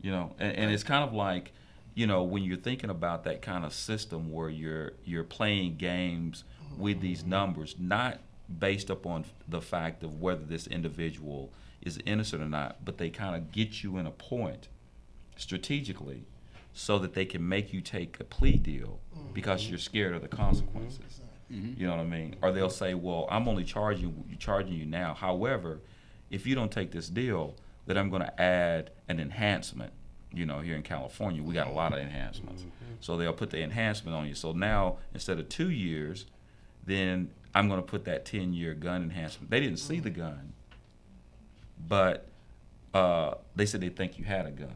[0.00, 1.52] You know, and, and it's kind of like,
[1.94, 6.44] you know, when you're thinking about that kind of system where you're you're playing games
[6.78, 8.20] with these numbers, not
[8.58, 13.36] based upon the fact of whether this individual is innocent or not, but they kind
[13.36, 14.68] of get you in a point
[15.36, 16.24] strategically
[16.72, 19.00] so that they can make you take a plea deal
[19.32, 21.20] because you're scared of the consequences.
[21.52, 21.80] Mm-hmm.
[21.80, 22.36] You know what I mean?
[22.42, 25.14] Or they'll say, "Well, I'm only charging charging you now.
[25.14, 25.80] However,
[26.30, 29.92] if you don't take this deal, then I'm going to add an enhancement."
[30.32, 32.64] You know, here in California, we got a lot of enhancements.
[33.00, 34.34] So they'll put the enhancement on you.
[34.34, 36.26] So now instead of two years,
[36.86, 39.50] then I'm going to put that 10 year gun enhancement.
[39.50, 40.52] They didn't see the gun,
[41.88, 42.28] but
[42.94, 44.74] uh, they said they think you had a gun.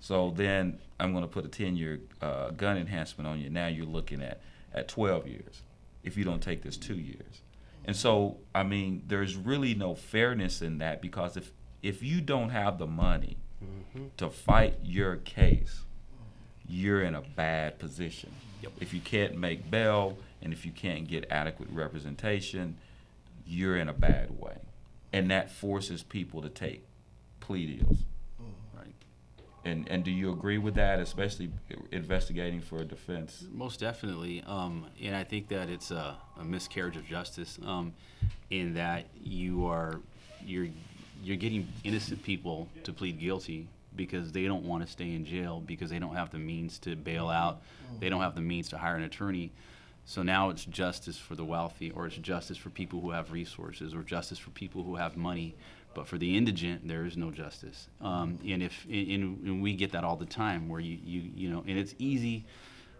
[0.00, 3.50] So then I'm going to put a 10 year uh, gun enhancement on you.
[3.50, 4.40] Now you're looking at,
[4.72, 5.62] at 12 years
[6.02, 7.42] if you don't take this two years.
[7.86, 11.52] And so, I mean, there's really no fairness in that because if,
[11.84, 13.36] if you don't have the money
[14.16, 15.82] to fight your case,
[16.66, 18.32] you're in a bad position.
[18.80, 22.78] If you can't make bail and if you can't get adequate representation,
[23.46, 24.56] you're in a bad way.
[25.12, 26.86] And that forces people to take
[27.40, 27.98] plea deals.
[28.74, 28.94] Right.
[29.66, 31.50] And and do you agree with that, especially
[31.92, 33.44] investigating for a defense?
[33.52, 37.92] Most definitely, um, and I think that it's a, a miscarriage of justice um,
[38.50, 40.00] in that you are
[40.44, 40.68] you're
[41.24, 45.62] you're getting innocent people to plead guilty because they don't want to stay in jail
[45.64, 47.62] because they don't have the means to bail out,
[48.00, 49.52] they don't have the means to hire an attorney.
[50.06, 53.94] So now it's justice for the wealthy, or it's justice for people who have resources,
[53.94, 55.54] or justice for people who have money.
[55.94, 57.88] But for the indigent, there is no justice.
[58.02, 61.50] Um, and if and, and we get that all the time, where you, you you
[61.50, 62.44] know, and it's easy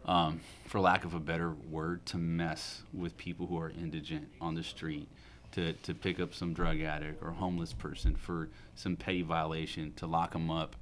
[0.07, 4.55] um, for lack of a better word, to mess with people who are indigent on
[4.55, 5.09] the street,
[5.55, 10.07] to, to pick up some drug addict or homeless person for some petty violation, to
[10.07, 10.75] lock them up.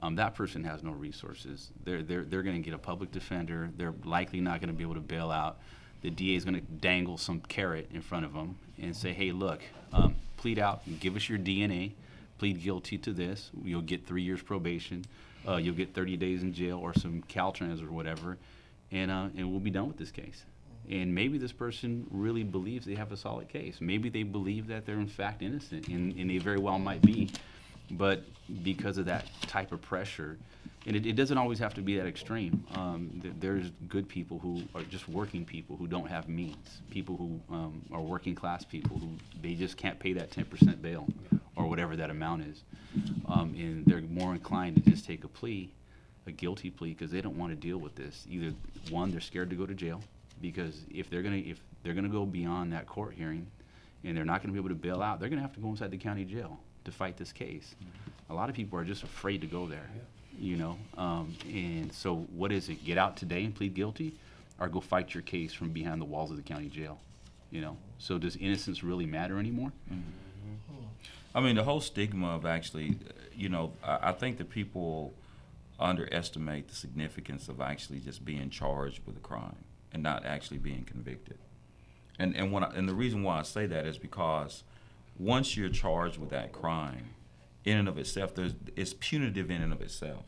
[0.00, 1.70] Um, that person has no resources.
[1.84, 3.70] They're, they're, they're going to get a public defender.
[3.76, 5.58] They're likely not going to be able to bail out.
[6.02, 9.32] The DA is going to dangle some carrot in front of them and say, hey,
[9.32, 9.60] look,
[9.92, 11.92] um, plead out, give us your DNA,
[12.38, 13.50] plead guilty to this.
[13.64, 15.04] You'll get three years probation.
[15.46, 18.36] Uh, you'll get 30 days in jail or some Caltrans or whatever,
[18.92, 20.44] and, uh, and we'll be done with this case.
[20.90, 23.78] And maybe this person really believes they have a solid case.
[23.80, 27.30] Maybe they believe that they're in fact innocent, and, and they very well might be.
[27.90, 28.22] But
[28.62, 30.38] because of that type of pressure,
[30.86, 32.64] and it, it doesn't always have to be that extreme.
[32.74, 37.16] Um, th- there's good people who are just working people who don't have means, people
[37.16, 39.10] who um, are working class people who
[39.42, 41.06] they just can't pay that 10% bail
[41.56, 42.62] or whatever that amount is.
[43.26, 45.70] Um, and they're more inclined to just take a plea,
[46.26, 48.26] a guilty plea, because they don't want to deal with this.
[48.30, 48.54] Either
[48.90, 50.00] one, they're scared to go to jail,
[50.40, 53.46] because if they're gonna if they're gonna go beyond that court hearing,
[54.04, 55.90] and they're not gonna be able to bail out, they're gonna have to go inside
[55.90, 57.74] the county jail to fight this case.
[58.30, 59.88] A lot of people are just afraid to go there,
[60.38, 60.78] you know.
[60.96, 62.84] Um, and so, what is it?
[62.84, 64.14] Get out today and plead guilty,
[64.58, 66.98] or go fight your case from behind the walls of the county jail,
[67.50, 67.76] you know.
[67.98, 69.72] So, does innocence really matter anymore?
[71.34, 75.14] I mean, the whole stigma of actually, uh, you know, I, I think that people
[75.78, 79.54] underestimate the significance of actually just being charged with a crime
[79.92, 81.38] and not actually being convicted.
[82.18, 84.64] And and when I, and the reason why I say that is because
[85.18, 87.10] once you're charged with that crime,
[87.64, 90.24] in and of itself, there's, it's punitive in and of itself.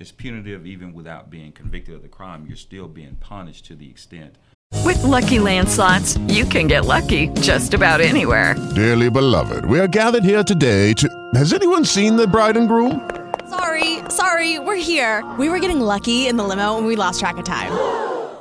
[0.00, 2.46] It's punitive even without being convicted of the crime.
[2.46, 4.36] You're still being punished to the extent
[4.84, 8.56] With Lucky Land slots, you can get lucky just about anywhere.
[8.74, 11.08] Dearly beloved, we are gathered here today to.
[11.34, 13.08] Has anyone seen the bride and groom?
[13.48, 15.24] Sorry, sorry, we're here.
[15.38, 17.72] We were getting lucky in the limo and we lost track of time.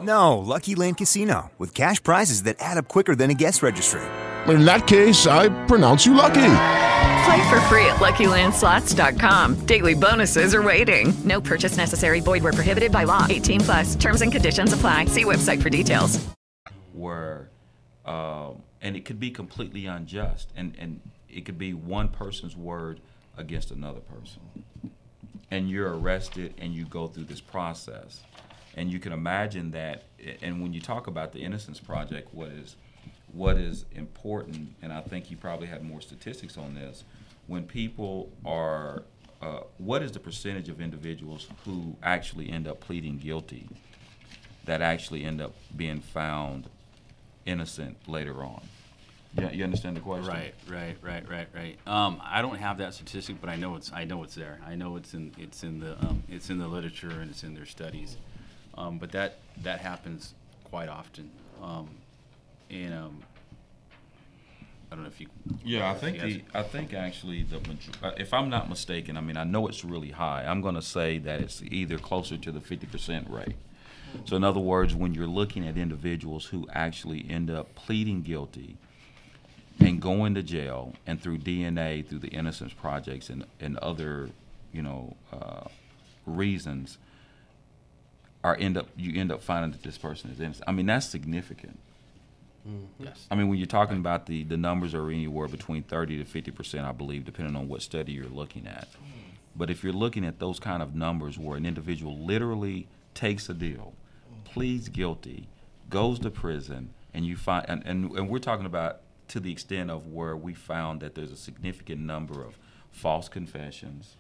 [0.04, 4.02] No, LuckyLand Casino, with cash prizes that add up quicker than a guest registry.
[4.48, 6.56] In that case, I pronounce you lucky.
[7.26, 9.66] Play for free at LuckyLandSlots.com.
[9.66, 11.14] Daily bonuses are waiting.
[11.24, 12.20] No purchase necessary.
[12.20, 13.26] Void where prohibited by law.
[13.30, 13.96] 18 plus.
[13.96, 15.06] Terms and conditions apply.
[15.06, 16.20] See website for details.
[16.92, 17.50] where,
[18.06, 23.00] um, and it could be completely unjust, and, and it could be one person's word
[23.38, 24.42] against another person.
[25.50, 28.22] And you're arrested and you go through this process.
[28.76, 30.04] And you can imagine that,
[30.42, 32.76] and when you talk about the Innocence Project, what is,
[33.32, 37.04] what is important, and I think you probably have more statistics on this,
[37.48, 39.04] when people are,
[39.42, 43.68] uh, what is the percentage of individuals who actually end up pleading guilty
[44.66, 46.68] that actually end up being found
[47.46, 48.62] innocent later on?
[49.38, 50.28] Yeah, you understand the question?
[50.28, 51.78] Right, right, right, right, right.
[51.88, 54.60] Um, I don't have that statistic, but I know it's I know it's there.
[54.66, 57.56] I know it's in it's in the um, it's in the literature and it's in
[57.56, 58.18] their studies.
[58.78, 60.34] Um, but that that happens
[60.64, 61.30] quite often.
[61.62, 61.90] Um,
[62.70, 63.24] and um,
[64.92, 65.28] I don't know if you.
[65.64, 67.60] Yeah, I think the I think actually the
[68.02, 70.46] uh, if I'm not mistaken, I mean I know it's really high.
[70.46, 73.56] I'm going to say that it's either closer to the 50% rate.
[74.26, 78.78] So in other words, when you're looking at individuals who actually end up pleading guilty
[79.80, 84.30] and going to jail, and through DNA, through the Innocence Projects, and and other,
[84.72, 85.68] you know, uh,
[86.28, 87.00] reasons,
[88.44, 90.66] are end up you end up finding that this person is innocent.
[90.68, 91.80] I mean that's significant.
[92.98, 93.28] Yes.
[93.30, 96.52] I mean, when you're talking about the, the numbers are anywhere between 30 to 50
[96.52, 98.88] percent, I believe, depending on what study you're looking at.
[99.56, 103.54] But if you're looking at those kind of numbers where an individual literally takes a
[103.54, 103.94] deal,
[104.46, 105.48] pleads guilty,
[105.90, 109.92] goes to prison, and you find, and, and, and we're talking about to the extent
[109.92, 112.58] of where we found that there's a significant number of
[112.92, 114.16] false confessions,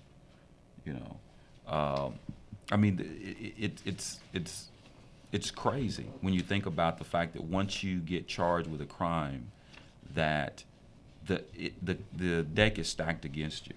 [0.85, 1.17] you know.
[1.65, 2.19] Um,
[2.71, 4.69] I mean, it, it, it's, it's,
[5.31, 8.85] it's crazy when you think about the fact that once you get charged with a
[8.85, 9.51] crime,
[10.13, 10.63] that
[11.25, 13.75] the it, the the deck is stacked against you,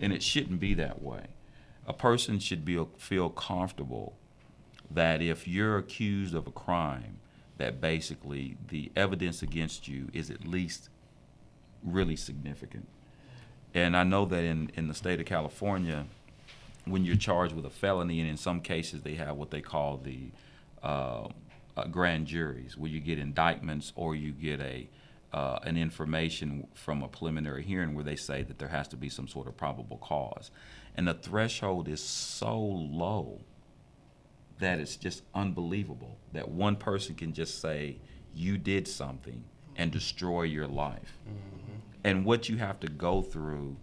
[0.00, 1.26] and it shouldn't be that way.
[1.86, 4.14] A person should be feel comfortable
[4.90, 7.18] that if you're accused of a crime,
[7.58, 10.88] that basically the evidence against you is at least
[11.84, 12.88] really significant.
[13.74, 16.06] And I know that in, in the state of California,
[16.86, 19.98] when you're charged with a felony, and in some cases they have what they call
[19.98, 20.30] the
[20.82, 21.28] uh,
[21.76, 24.88] uh, grand juries, where you get indictments or you get a
[25.32, 29.08] uh, an information from a preliminary hearing where they say that there has to be
[29.08, 30.50] some sort of probable cause,
[30.96, 33.40] and the threshold is so low
[34.58, 37.98] that it's just unbelievable that one person can just say
[38.34, 39.44] you did something
[39.76, 41.18] and destroy your life,
[42.04, 43.76] and what you have to go through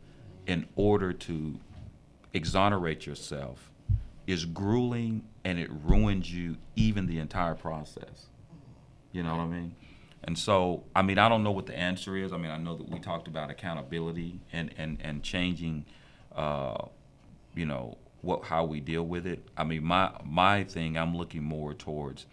[0.47, 1.59] in order to
[2.34, 3.71] exonerate yourself
[4.25, 8.27] is grueling and it ruins you even the entire process.
[9.11, 9.75] You know what I mean?
[10.23, 12.31] And so, I mean, I don't know what the answer is.
[12.31, 15.86] I mean, I know that we talked about accountability and and and changing,
[16.36, 16.86] uh,
[17.53, 19.45] you know, what how we deal with it.
[19.57, 22.25] I mean, my my thing, I'm looking more towards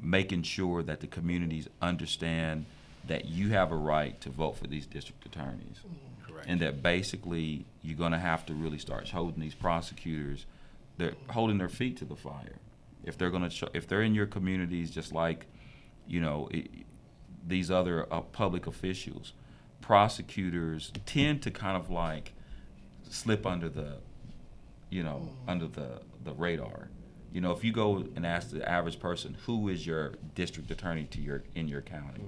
[0.00, 2.66] making sure that the communities understand
[3.06, 5.80] that you have a right to vote for these district attorneys.
[6.46, 10.46] And that basically you're going to have to really start holding these prosecutors,
[10.96, 12.58] they're holding their feet to the fire.
[13.04, 15.46] If they're going to, if they're in your communities, just like,
[16.06, 16.68] you know, it,
[17.46, 19.32] these other uh, public officials,
[19.80, 22.32] prosecutors tend to kind of like
[23.08, 23.98] slip under the,
[24.90, 26.88] you know, under the the radar.
[27.38, 31.04] You know, if you go and ask the average person who is your district attorney
[31.12, 32.20] to your in your county,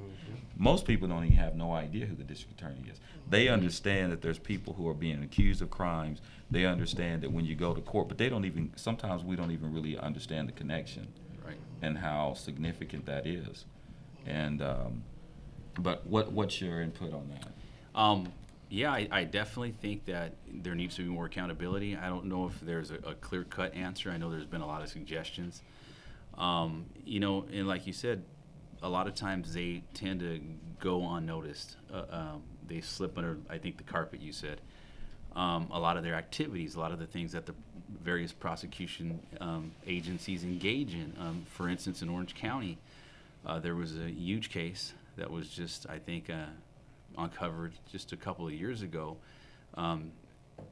[0.57, 3.01] most people don't even have no idea who the district attorney is.
[3.29, 6.21] They understand that there's people who are being accused of crimes.
[6.49, 8.71] They understand that when you go to court, but they don't even.
[8.77, 11.09] Sometimes we don't even really understand the connection,
[11.45, 11.57] Right.
[11.83, 13.65] and how significant that is.
[14.27, 15.03] And um,
[15.77, 18.01] but what what's your input on that?
[18.01, 18.33] Um,
[18.71, 21.97] yeah, I, I definitely think that there needs to be more accountability.
[21.97, 24.11] I don't know if there's a, a clear cut answer.
[24.11, 25.61] I know there's been a lot of suggestions.
[26.39, 28.23] Um, you know, and like you said,
[28.81, 30.41] a lot of times they tend to
[30.79, 31.77] go unnoticed.
[31.93, 34.61] Uh, um, they slip under, I think, the carpet, you said.
[35.35, 37.55] Um, a lot of their activities, a lot of the things that the
[38.03, 41.13] various prosecution um, agencies engage in.
[41.19, 42.79] Um, for instance, in Orange County,
[43.45, 46.47] uh, there was a huge case that was just, I think, uh,
[47.19, 49.17] uncovered just a couple of years ago.
[49.75, 50.13] Um,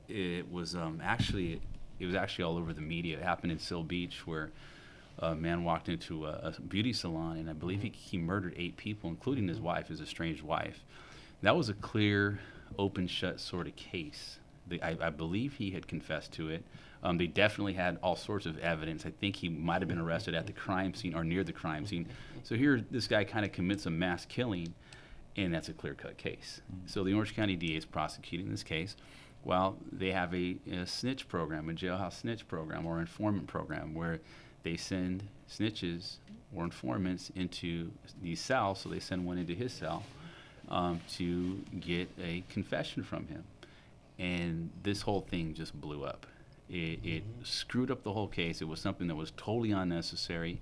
[0.09, 1.61] it was um, actually
[1.99, 3.18] it was actually all over the media.
[3.18, 4.51] It happened in Seal Beach where
[5.18, 8.76] a man walked into a, a beauty salon and I believe he, he murdered eight
[8.76, 10.84] people, including his wife, his estranged wife.
[11.43, 12.41] That was a clear,
[12.78, 14.39] open shut sort of case.
[14.68, 16.64] The, I, I believe he had confessed to it.
[17.03, 19.07] Um, they definitely had all sorts of evidence.
[19.07, 21.86] I think he might have been arrested at the crime scene or near the crime
[21.86, 22.07] scene.
[22.43, 24.74] So here, this guy kind of commits a mass killing,
[25.39, 26.61] and that's a clear cut case.
[26.86, 28.97] So the Orange County DA is prosecuting this case.
[29.45, 34.18] Well, they have a, a snitch program, a jailhouse snitch program or informant program where
[34.64, 36.16] they send snitches
[36.55, 38.80] or informants into these cells.
[38.80, 40.03] So they send one into his cell
[40.68, 43.45] um, to get a confession from him.
[44.18, 46.26] And this whole thing just blew up.
[46.68, 48.61] It, it screwed up the whole case.
[48.61, 50.61] It was something that was totally unnecessary.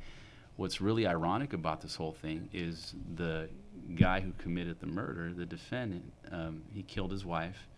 [0.56, 3.48] What's really ironic about this whole thing is the
[3.94, 7.68] guy who committed the murder, the defendant, um, he killed his wife.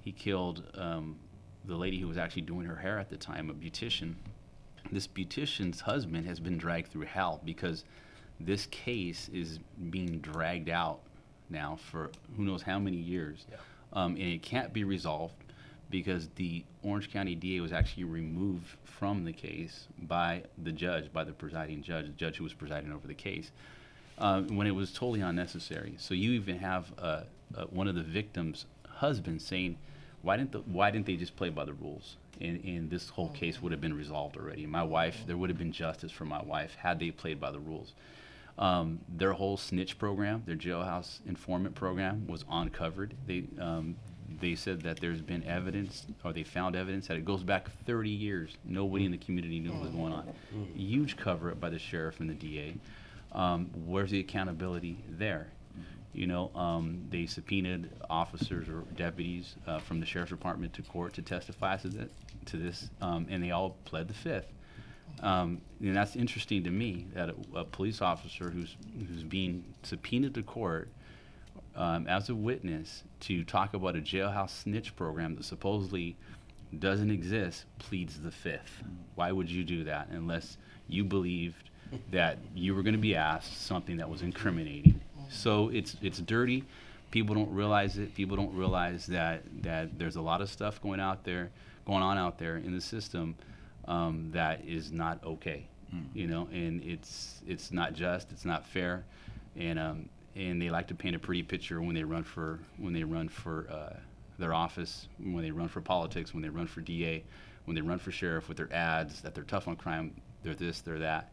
[0.00, 1.18] He killed um,
[1.64, 4.14] the lady who was actually doing her hair at the time, a beautician.
[4.90, 7.84] This beautician's husband has been dragged through hell because
[8.40, 9.60] this case is
[9.90, 11.00] being dragged out
[11.50, 13.46] now for who knows how many years.
[13.92, 15.34] Um, and it can't be resolved
[15.90, 21.22] because the Orange County DA was actually removed from the case by the judge, by
[21.22, 23.52] the presiding judge, the judge who was presiding over the case,
[24.22, 25.96] uh, when it was totally unnecessary.
[25.98, 27.22] So you even have uh,
[27.54, 29.76] uh, one of the victims' husbands saying,
[30.22, 33.28] "Why didn't the, Why didn't they just play by the rules?" And, and this whole
[33.30, 34.64] case would have been resolved already.
[34.64, 37.60] My wife, there would have been justice for my wife had they played by the
[37.60, 37.92] rules.
[38.58, 43.14] Um, their whole snitch program, their jailhouse informant program, was uncovered.
[43.26, 43.96] They um,
[44.40, 48.08] they said that there's been evidence, or they found evidence that it goes back 30
[48.08, 48.56] years.
[48.64, 50.32] Nobody in the community knew what was going on.
[50.74, 52.74] Huge cover up by the sheriff and the DA.
[53.32, 55.48] Um, where's the accountability there?
[56.12, 61.14] You know, um, they subpoenaed officers or deputies uh, from the sheriff's department to court
[61.14, 62.10] to testify to, that,
[62.46, 64.52] to this, um, and they all pled the fifth.
[65.20, 68.76] Um, and that's interesting to me that a, a police officer who's
[69.08, 70.90] who's being subpoenaed to court
[71.76, 76.16] um, as a witness to talk about a jailhouse snitch program that supposedly
[76.78, 78.82] doesn't exist pleads the fifth.
[79.14, 80.56] Why would you do that unless
[80.88, 81.70] you believed
[82.10, 85.00] that you were going to be asked something that was incriminating?
[85.30, 86.64] So it's it's dirty.
[87.10, 88.14] People don't realize it.
[88.14, 91.50] People don't realize that that there's a lot of stuff going out there,
[91.86, 93.34] going on out there in the system
[93.86, 95.66] um, that is not okay.
[96.14, 98.32] You know, and it's it's not just.
[98.32, 99.04] It's not fair,
[99.56, 102.94] and um, and they like to paint a pretty picture when they run for when
[102.94, 103.96] they run for uh,
[104.38, 107.22] their office, when they run for politics, when they run for DA,
[107.66, 110.80] when they run for sheriff with their ads that they're tough on crime, they're this,
[110.80, 111.30] they're that.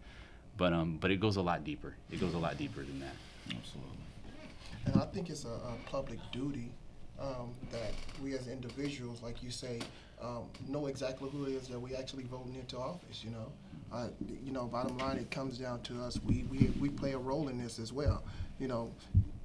[0.60, 1.96] But um, but it goes a lot deeper.
[2.12, 3.16] It goes a lot deeper than that.
[3.48, 3.96] Absolutely.
[4.86, 6.70] And I think it's a, a public duty
[7.20, 9.80] um, that we as individuals, like you say,
[10.22, 13.24] um, know exactly who it is that we actually voting into office.
[13.24, 13.52] You know,
[13.94, 14.08] uh,
[14.44, 16.20] you know, bottom line, it comes down to us.
[16.26, 18.22] We, we we play a role in this as well.
[18.60, 18.92] You know,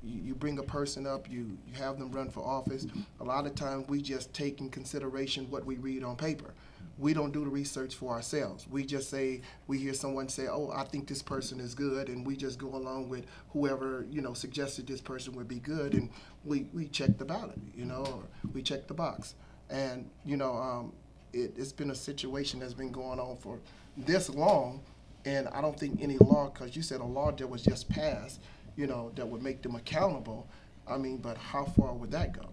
[0.03, 2.89] you, you bring a person up, you you have them run for office.
[3.21, 6.55] A lot of times we just take in consideration what we read on paper.
[6.99, 8.67] We don't do the research for ourselves.
[8.69, 12.27] We just say we hear someone say, "Oh, I think this person is good," and
[12.27, 16.11] we just go along with whoever you know suggested this person would be good, and
[16.45, 18.23] we, we check the ballot, you know, or
[18.53, 19.35] we check the box,
[19.71, 20.93] and you know, um,
[21.33, 23.59] it, it's been a situation that's been going on for
[23.97, 24.81] this long,
[25.25, 28.41] and I don't think any law, because you said a law that was just passed,
[28.77, 30.47] you know, that would make them accountable.
[30.87, 32.47] I mean, but how far would that go?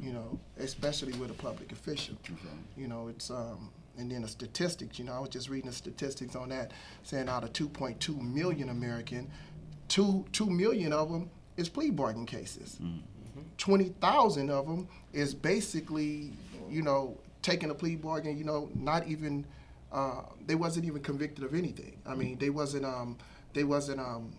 [0.00, 2.16] You know, especially with a public official.
[2.76, 4.98] You know, it's um, and then the statistics.
[4.98, 6.72] You know, I was just reading the statistics on that,
[7.02, 9.30] saying out of 2.2 million American,
[9.88, 12.78] two two million of them is plea bargain cases.
[13.58, 16.32] 20,000 of them is basically,
[16.68, 19.44] you know, taking a plea bargain, you know, not even,
[19.92, 21.96] uh, they wasn't even convicted of anything.
[22.06, 23.16] I mean, they wasn't, um,
[23.54, 24.32] they wasn't, um,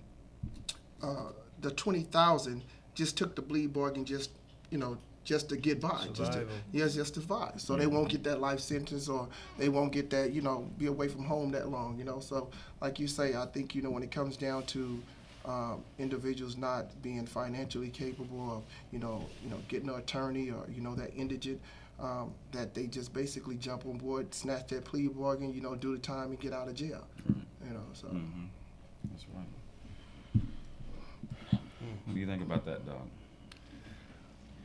[1.02, 1.32] uh,
[1.62, 4.32] the 20,000 just took the plea bargain just,
[4.70, 6.06] you know, just to get by.
[6.14, 6.56] Just to, Survival.
[6.72, 7.60] yes, just to survive.
[7.62, 10.88] So they won't get that life sentence or they won't get that, you know, be
[10.88, 12.20] away from home that long, you know.
[12.20, 12.50] So,
[12.82, 15.02] like you say, I think, you know, when it comes down to
[15.46, 20.66] um, individuals not being financially capable of, you know, you know, getting an attorney or,
[20.74, 21.60] you know, that indigent,
[22.00, 25.94] um, that they just basically jump on board, snatch that plea bargain, you know, do
[25.94, 27.06] the time and get out of jail.
[27.28, 28.08] You know, so.
[29.12, 30.44] That's right.
[32.06, 33.06] What do you think about that, Doc?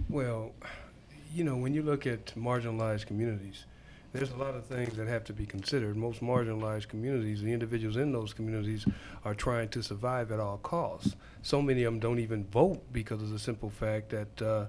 [0.08, 0.52] Well,
[1.32, 3.64] you know, when you look at marginalized communities,
[4.12, 5.96] there's a lot of things that have to be considered.
[5.96, 8.86] Most marginalized communities, the individuals in those communities
[9.24, 11.16] are trying to survive at all costs.
[11.42, 14.66] So many of them don't even vote because of the simple fact that uh,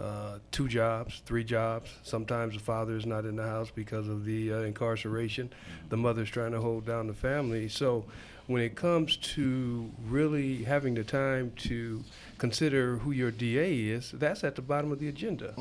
[0.00, 1.90] uh, two jobs, three jobs.
[2.02, 5.52] Sometimes the father is not in the house because of the uh, incarceration.
[5.88, 7.68] The mother's trying to hold down the family.
[7.68, 8.04] So
[8.46, 12.02] when it comes to really having the time to
[12.38, 15.54] consider who your DA is, that's at the bottom of the agenda.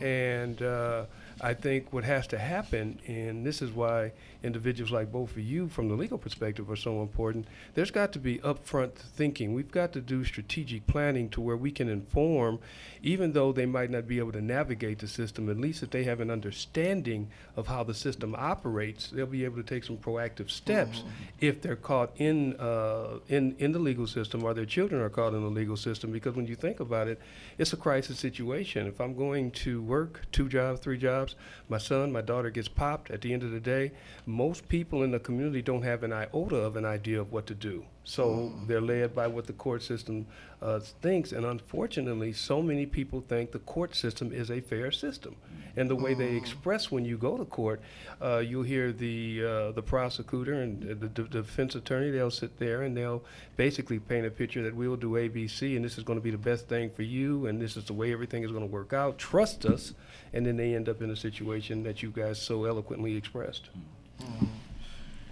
[0.00, 1.04] And uh,
[1.42, 4.12] I think what has to happen, and this is why
[4.42, 7.46] individuals like both of you, from the legal perspective, are so important.
[7.74, 9.54] There's got to be upfront thinking.
[9.54, 12.58] We've got to do strategic planning to where we can inform,
[13.02, 15.48] even though they might not be able to navigate the system.
[15.48, 19.56] At least if they have an understanding of how the system operates, they'll be able
[19.56, 21.04] to take some proactive steps
[21.40, 25.34] if they're caught in uh, in in the legal system or their children are caught
[25.34, 26.12] in the legal system.
[26.12, 27.20] Because when you think about it,
[27.58, 28.86] it's a crisis situation.
[28.86, 31.29] If I'm going to work two jobs, three jobs,
[31.68, 33.10] my son, my daughter gets popped.
[33.10, 33.92] At the end of the day,
[34.26, 37.54] most people in the community don't have an iota of an idea of what to
[37.54, 37.84] do.
[38.04, 40.26] So they're led by what the court system
[40.60, 45.36] uh, thinks, and unfortunately, so many people think the court system is a fair system.
[45.76, 47.80] And the way they express when you go to court,
[48.20, 52.10] uh, you'll hear the uh, the prosecutor and the, the defense attorney.
[52.10, 53.22] They'll sit there and they'll
[53.56, 56.18] basically paint a picture that we will do A, B, C, and this is going
[56.18, 58.66] to be the best thing for you, and this is the way everything is going
[58.66, 59.18] to work out.
[59.18, 59.94] Trust us,
[60.32, 63.70] and then they end up in a situation that you guys so eloquently expressed.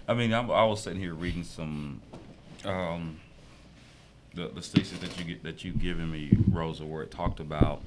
[0.07, 2.01] I mean, I'm, I was sitting here reading some,
[2.65, 3.19] um,
[4.33, 7.81] the, the statistics that you get, that you've given me, Rosa, where it talked about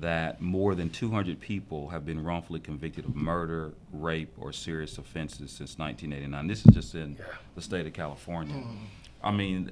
[0.00, 5.52] that more than 200 people have been wrongfully convicted of murder, rape, or serious offenses
[5.52, 6.46] since 1989.
[6.46, 7.16] This is just in
[7.54, 8.54] the state of California.
[8.54, 8.76] Mm-hmm.
[9.22, 9.70] I mean,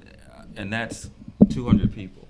[0.55, 1.09] and that's
[1.49, 2.27] 200 people.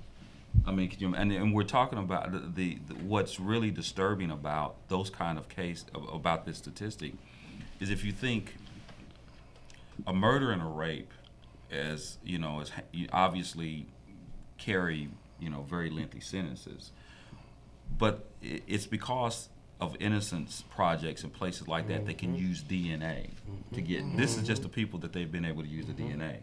[0.66, 4.76] I mean, you, and, and we're talking about the, the, the what's really disturbing about
[4.88, 7.14] those kind of case about this statistic
[7.80, 8.56] is if you think
[10.08, 11.12] a murder and a rape
[11.72, 12.72] as you know as
[13.12, 13.88] obviously
[14.58, 16.92] carry you know very lengthy sentences
[17.98, 22.48] but it's because of innocence projects and places like that they can mm-hmm.
[22.48, 23.30] use dna
[23.74, 23.86] to mm-hmm.
[23.86, 26.22] get this is just the people that they've been able to use the mm-hmm.
[26.22, 26.38] dna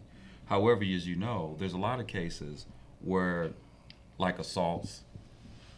[0.47, 2.67] however as you know there's a lot of cases
[3.03, 3.51] where
[4.19, 5.03] like assaults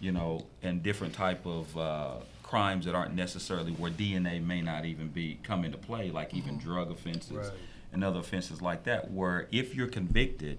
[0.01, 4.85] you know and different type of uh, crimes that aren't necessarily where dna may not
[4.85, 7.53] even be come into play like even drug offenses Right.
[7.93, 10.59] and other offenses like that, where if you're convicted,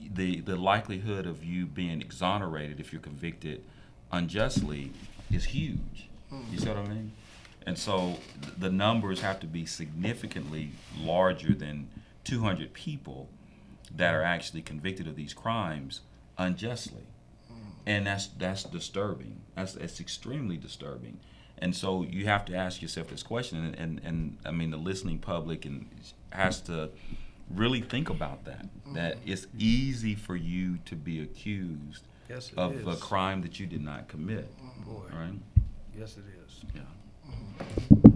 [0.00, 3.64] the the likelihood of you being exonerated if you're convicted
[4.14, 4.92] unjustly
[5.30, 6.08] is huge.
[6.50, 7.12] You see what I mean?
[7.66, 11.88] And so th- the numbers have to be significantly larger than
[12.24, 13.28] 200 people
[13.94, 16.00] that are actually convicted of these crimes
[16.38, 17.06] unjustly,
[17.86, 19.40] and that's that's disturbing.
[19.54, 21.20] That's that's extremely disturbing.
[21.58, 24.76] And so you have to ask yourself this question, and, and, and I mean the
[24.76, 25.88] listening public and
[26.30, 26.90] has to
[27.48, 28.66] really think about that.
[28.94, 33.00] That it's easy for you to be accused Yes, it of a is.
[33.00, 34.48] crime that you did not commit.
[34.86, 35.02] Boy.
[35.12, 35.32] Right?
[35.96, 36.64] Yes, it is.
[36.74, 36.80] Yeah.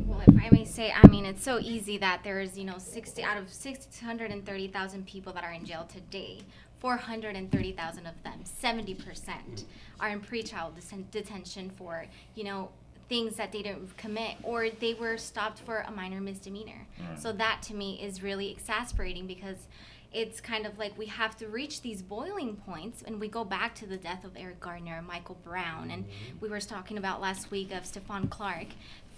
[0.06, 3.22] Well, if I may say, I mean, it's so easy that there's, you know, 60
[3.22, 6.40] out of 630,000 people that are in jail today,
[6.80, 9.64] 430,000 of them, 70%,
[10.00, 12.70] are in pretrial deten- detention for, you know,
[13.08, 16.86] things that they didn't commit or they were stopped for a minor misdemeanor.
[17.00, 17.18] Right.
[17.20, 19.66] So that to me is really exasperating because
[20.12, 23.74] it's kind of like we have to reach these boiling points and we go back
[23.76, 26.38] to the death of Eric Gardner, Michael Brown, and mm-hmm.
[26.40, 28.68] we were talking about last week of Stephon Clark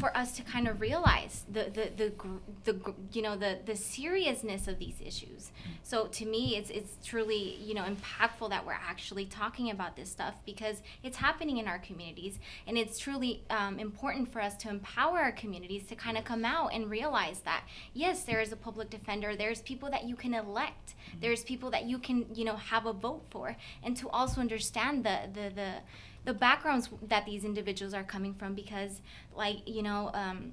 [0.01, 2.13] for us to kind of realize the the the,
[2.65, 5.53] the you know the the seriousness of these issues.
[5.83, 10.11] So to me, it's it's truly you know impactful that we're actually talking about this
[10.11, 14.71] stuff because it's happening in our communities, and it's truly um, important for us to
[14.71, 18.57] empower our communities to kind of come out and realize that yes, there is a
[18.57, 19.37] public defender.
[19.37, 20.95] There's people that you can elect.
[21.21, 25.05] There's people that you can you know have a vote for, and to also understand
[25.05, 25.73] the the the
[26.25, 29.01] the backgrounds that these individuals are coming from because
[29.35, 30.53] like you know um,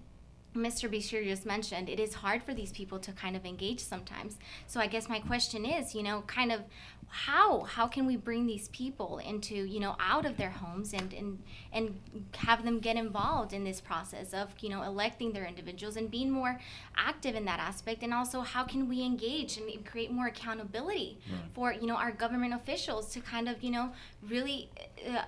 [0.56, 4.38] mr bashir just mentioned it is hard for these people to kind of engage sometimes.
[4.66, 6.62] So i guess my question is you know kind of
[7.10, 11.14] how how can we bring these people into you know out of their homes and
[11.14, 11.42] and
[11.72, 12.00] and
[12.36, 16.30] have them get involved in this process of you know electing their individuals and being
[16.30, 16.60] more
[16.98, 21.40] active in that aspect and also how can we engage and create more accountability Right.
[21.54, 23.92] for you know our government officials to kind of you know
[24.28, 24.70] really
[25.10, 25.24] uh,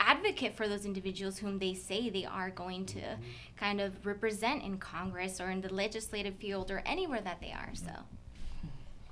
[0.00, 3.00] advocate for those individuals whom they say they are going to
[3.56, 7.70] kind of represent in Congress or in the legislative field or anywhere that they are.
[7.74, 7.92] So.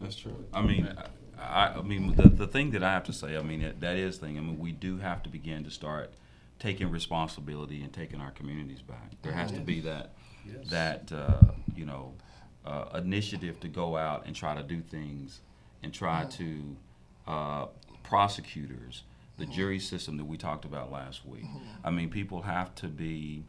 [0.01, 0.35] That's true.
[0.53, 0.93] I mean,
[1.41, 3.97] I, I mean, the, the thing that I have to say, I mean, that, that
[3.97, 4.39] is the thing.
[4.39, 6.13] I mean, we do have to begin to start
[6.59, 9.13] taking responsibility and taking our communities back.
[9.23, 10.13] There has to be that,
[10.47, 10.71] Yes.
[10.71, 12.15] that uh, you know,
[12.65, 15.41] uh, initiative to go out and try to do things
[15.83, 16.77] and try to
[17.27, 17.67] uh,
[18.03, 19.05] prosecutors,
[19.39, 21.45] the jury system that we talked about last week.
[21.85, 23.45] I mean, people have to be,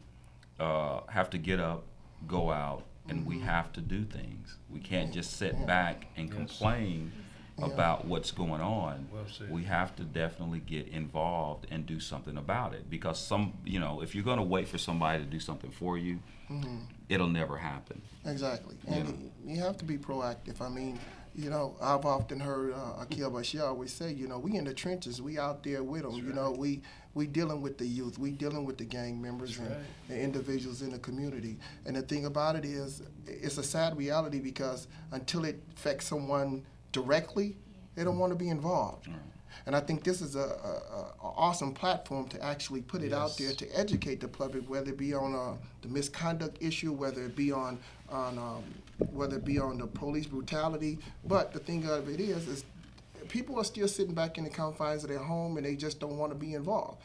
[0.60, 1.84] uh, have to get up,
[2.26, 4.56] go out, and we have to do things.
[4.70, 6.36] We can't just sit back and Yes.
[6.36, 7.12] complain
[7.58, 7.66] Yeah.
[7.66, 9.08] about what's going on.
[9.12, 9.24] Well.
[9.50, 14.00] We have to definitely get involved and do something about it because some, you know,
[14.02, 16.18] if you're going to wait for somebody to do something for you,
[16.50, 16.80] Mhm.
[17.08, 18.00] it'll never happen.
[18.24, 18.76] Exactly.
[18.88, 20.60] You And you have to be proactive.
[20.60, 20.98] I mean,
[21.34, 24.74] you know, I've often heard uh, Akil Bashir always say, you know, we in the
[24.74, 26.14] trenches, we out there with them.
[26.14, 26.80] You know, we
[27.14, 29.76] we dealing with the youth, we dealing with the gang members and,
[30.08, 31.58] and individuals in the community.
[31.84, 36.64] And the thing about it is, it's a sad reality because until it affects someone
[36.92, 37.56] directly,
[37.94, 39.08] they don't want to be involved.
[39.66, 40.44] And I think this is a, a,
[41.22, 44.96] a awesome platform to actually put it out there to educate the public, whether it
[44.98, 47.78] be on uh, the misconduct issue, whether it be on
[48.08, 48.64] on um,
[49.12, 50.98] whether it be on the police brutality.
[51.24, 52.64] But the thing of it is, is
[53.28, 56.18] people are still sitting back in the confines of their home and they just don't
[56.18, 57.00] want to be involved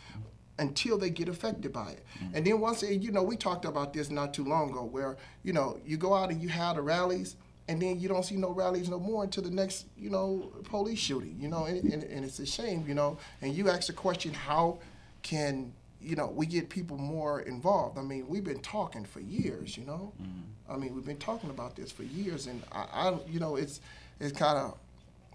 [0.59, 2.03] until they get affected by it.
[2.33, 5.17] And then once they, you know, we talked about this not too long ago, where
[5.43, 7.35] you know you go out and you have the rallies.
[7.67, 10.99] And then you don't see no rallies no more until the next, you know, police
[10.99, 13.17] shooting, you know, and, and, and it's a shame, you know.
[13.41, 14.79] And you ask the question, how
[15.21, 17.97] can, you know, we get people more involved?
[17.97, 20.13] I mean, we've been talking for years, you know.
[20.21, 20.71] Mm-hmm.
[20.71, 23.81] I mean, we've been talking about this for years, and I, I you know, it's
[24.19, 24.77] it's kind of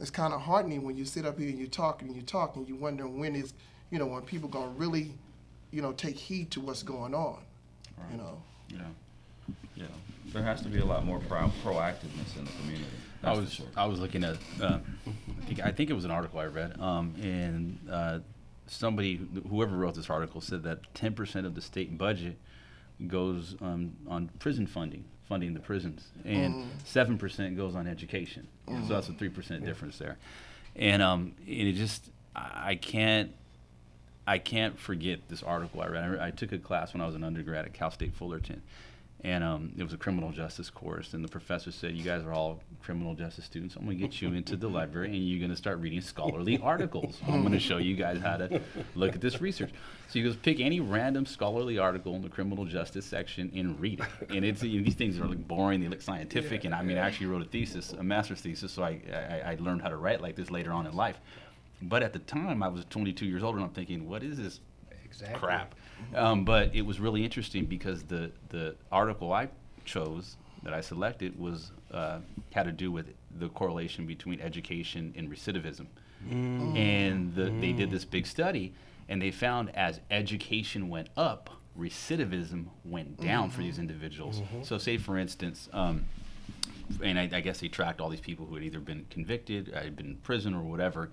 [0.00, 2.56] it's kind of heartening when you sit up here and you talk and you talk
[2.56, 3.52] and you wonder when is,
[3.90, 5.12] you know, when people gonna really,
[5.70, 7.38] you know, take heed to what's going on,
[8.10, 8.42] you know.
[8.68, 8.78] Yeah.
[9.74, 9.84] Yeah.
[10.32, 12.86] There has to be a lot more pro- proactiveness in the community.
[13.22, 13.66] I That's for was sure.
[13.76, 16.80] I was looking at uh, I, think, I think it was an article I read,
[16.80, 18.18] um, and uh,
[18.66, 22.36] somebody whoever wrote this article said that 10% of the state budget
[23.06, 28.48] goes um, on prison funding, funding the prisons, and seven percent goes on education.
[28.68, 28.86] Mhm.
[28.88, 30.16] So that's a three percent difference there,
[30.76, 33.32] and um, and it just I I can't.
[34.24, 36.20] I can't forget this article I read.
[36.20, 38.62] I, I took a class when I was an undergrad at Cal State Fullerton,
[39.24, 41.14] and um, it was a criminal justice course.
[41.14, 43.76] And the professor said, "You guys are all criminal justice students.
[43.76, 46.58] I'm going to get you into the library, and you're going to start reading scholarly
[46.62, 47.18] articles.
[47.28, 48.60] I'm going to show you guys how to
[48.94, 49.70] look at this research."
[50.08, 54.00] So he goes, "Pick any random scholarly article in the criminal justice section and read
[54.00, 55.80] it." And it's these things are like boring.
[55.80, 58.82] They look scientific, and I mean, I actually wrote a thesis, a master's thesis, so
[58.82, 61.20] I, I, I learned how to write like this later on in life.
[61.80, 64.60] But at the time, I was 22 years old, and I'm thinking, what is this
[65.34, 65.74] crap?
[66.14, 69.48] Um, but it was really interesting because the, the article I
[69.84, 72.18] chose that I selected was uh,
[72.52, 73.06] had to do with
[73.38, 75.86] the correlation between education and recidivism.
[76.30, 76.76] Mm.
[76.76, 77.92] And the, they did Mm.
[77.92, 78.72] this big study,
[79.08, 84.40] and they found as education went up, recidivism went down for these individuals.
[84.40, 84.64] Mhm.
[84.64, 86.04] So, say for instance, um,
[87.02, 89.96] and I, I guess they tracked all these people who had either been convicted, had
[89.96, 91.10] been in prison, or whatever.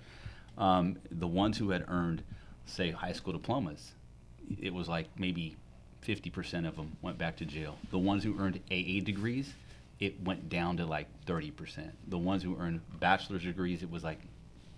[0.57, 2.21] Um, the ones who had earned,
[2.65, 3.93] say, high school diplomas,
[4.61, 5.55] it was like maybe
[6.05, 7.77] 50% of them went back to jail.
[7.91, 9.53] The ones who earned AA degrees,
[9.99, 11.91] it went down to like 30%.
[12.07, 14.19] The ones who earned bachelor's degrees, it was like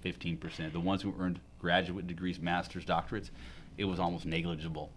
[0.03, 0.74] 15%.
[0.74, 3.30] The ones who earned graduate degrees, master's, doctorates,
[3.78, 4.91] it was almost negligible.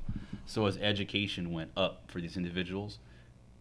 [0.46, 2.98] So as education went up for these individuals,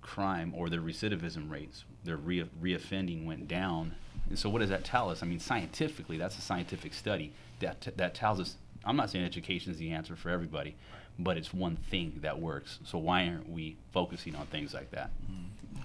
[0.02, 3.96] crime or their recidivism rates, their re- reoffending went down.
[4.30, 5.24] And so what does that tell us?
[5.24, 8.56] I mean, scientifically, that's a scientific study that t- that tells us.
[8.86, 10.76] I'm not saying education is the answer for everybody,
[11.20, 12.80] but it's one thing that works.
[12.84, 15.12] So why aren't we focusing on things like that?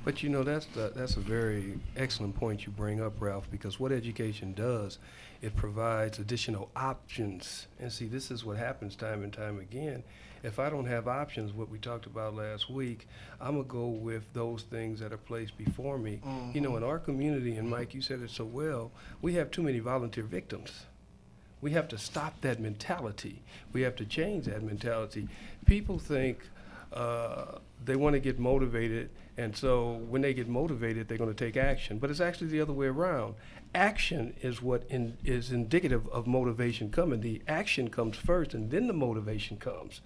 [0.05, 3.79] But you know, that's the, that's a very excellent point you bring up, Ralph, because
[3.79, 4.99] what education does,
[5.43, 7.67] it provides additional options.
[7.79, 10.03] And see, this is what happens time and time again.
[10.43, 13.09] If I don't have options, what we talked about last week,
[13.41, 16.21] I'm going to go with those things that are placed before me.
[16.55, 16.79] You know, mm-hmm.
[16.79, 20.25] in our community, and Mike, you said it so well, we have too many volunteer
[20.25, 20.87] victims.
[21.61, 23.43] We have to stop that mentality.
[23.73, 25.29] We have to change that mentality.
[25.67, 26.39] People think
[26.93, 31.45] uh, they want to get motivated, and so when they get motivated, they're going to
[31.45, 31.99] take action.
[31.99, 33.35] But it's actually the other way around.
[33.75, 37.21] Action is what in, is indicative of motivation coming.
[37.21, 40.01] The action comes first, and then the motivation comes.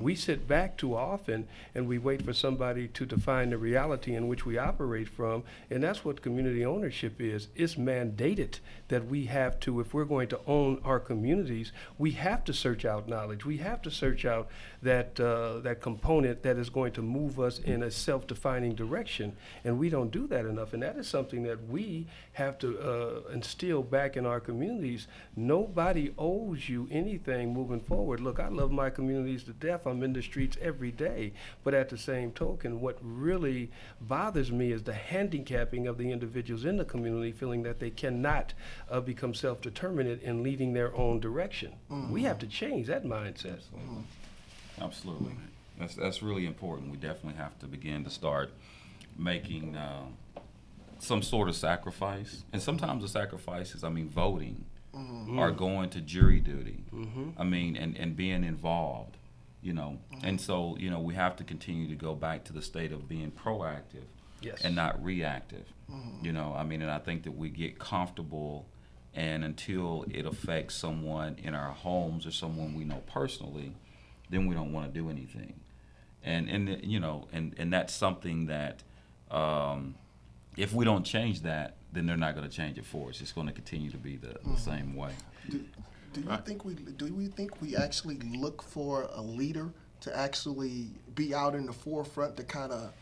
[0.00, 4.28] We sit back too often, and we wait for somebody to define the reality in
[4.28, 7.48] which we operate from, and that's what community ownership is.
[7.54, 8.58] It's mandated
[8.88, 12.84] that we have to, if we're going to own our communities, we have to search
[12.84, 13.44] out knowledge.
[13.46, 14.48] We have to search out
[14.82, 19.78] that uh, that component that is going to move us in a self-defining direction, and
[19.78, 20.74] we don't do that enough.
[20.74, 23.01] And that is something that we have to uh,
[23.32, 25.06] instill back in our communities.
[25.36, 28.20] Nobody owes you anything moving forward.
[28.20, 29.86] Look, I love my communities to death.
[29.86, 31.32] I'm in the streets every day,
[31.64, 36.64] but at the same token, what really bothers me is the handicapping of the individuals
[36.64, 38.54] in the community, feeling that they cannot
[38.90, 41.72] uh, become self-determinant in leading their own direction.
[42.10, 43.60] We have to change that mindset.
[44.80, 45.32] Absolutely.
[45.78, 46.90] That's that's really important.
[46.90, 48.50] We definitely have to begin to start
[49.18, 50.04] making uh,
[51.02, 55.36] some sort of sacrifice, and sometimes the sacrifices, I mean, voting, Mhm.
[55.38, 56.84] or going to jury duty.
[56.92, 57.32] Mhm.
[57.36, 59.16] I mean, and and being involved,
[59.62, 59.98] you know.
[60.22, 63.08] And so, you know, we have to continue to go back to the state of
[63.08, 64.06] being proactive,
[64.40, 64.60] Yes.
[64.64, 65.66] and not reactive.
[65.90, 66.24] Mhm.
[66.24, 68.66] You know, I mean, and I think that we get comfortable,
[69.14, 73.72] and until it affects someone in our homes or someone we know personally,
[74.30, 75.54] then we don't want to do anything.
[76.22, 78.84] And and you know, and and that's something that
[79.30, 79.94] um,
[80.56, 83.20] if we don't change that, then they're not going to change it for us.
[83.20, 84.58] It's going to continue to be the, the Mhm.
[84.58, 85.12] same way.
[85.50, 85.64] Do,
[86.14, 90.88] do you think we do we think we actually look for a leader to actually
[91.14, 92.92] be out in the forefront to kind of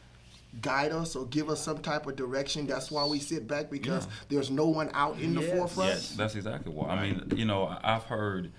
[0.62, 2.66] guide us or give us some type of direction?
[2.66, 4.12] That's why we sit back because Yeah.
[4.28, 5.90] there's no one out in the forefront.
[5.90, 6.88] Yes, that's exactly why.
[6.90, 8.53] I mean, you know, I- I've heard.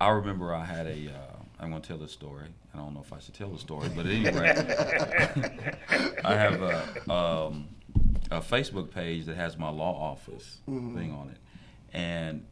[0.00, 1.08] I remember I had a.
[1.08, 2.46] Uh, I'm going to tell this story.
[2.74, 4.54] I don't know if I should tell the story, but anyway,
[6.24, 7.68] I have a, um,
[8.30, 10.94] a Facebook page that has my law office Mhm.
[10.94, 11.38] thing on it,
[11.92, 12.44] and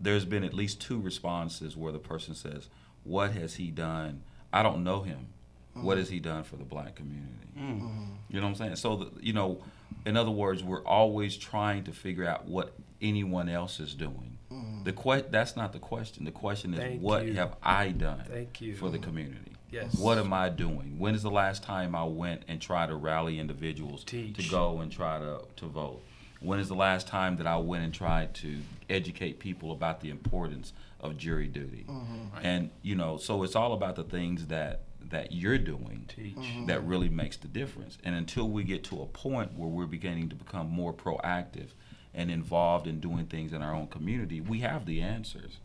[0.00, 2.68] there's been at least two responses where the person says,
[3.04, 4.22] "What has he done?
[4.52, 5.28] I don't know him.
[5.74, 6.00] What Mhm.
[6.00, 8.16] has he done for the black community?" Mhm.
[8.28, 8.76] You know what I'm saying?
[8.76, 9.62] So, the, you know,
[10.04, 14.38] in other words, we're always trying to figure out what anyone else is doing.
[14.50, 14.84] Mhm.
[14.84, 16.24] The que- that's not the question.
[16.24, 17.34] The question is, Thank what you.
[17.34, 18.74] have I done Thank you.
[18.74, 19.51] for the community?
[19.72, 19.98] Yes.
[19.98, 20.96] What am I doing?
[20.98, 24.36] When is the last time I went and tried to rally individuals Teach.
[24.36, 26.02] to go and try to, to vote?
[26.40, 28.58] When is the last time that I went and tried to
[28.90, 31.86] educate people about the importance of jury duty?
[31.88, 32.32] Mhm.
[32.34, 32.44] Right.
[32.44, 36.66] And you know, so it's all about the things that that you're doing Teach.
[36.66, 37.98] that really makes the difference.
[38.04, 41.68] And until we get to a point where we're beginning to become more proactive
[42.14, 45.58] and involved in doing things in our own community, we have the answers.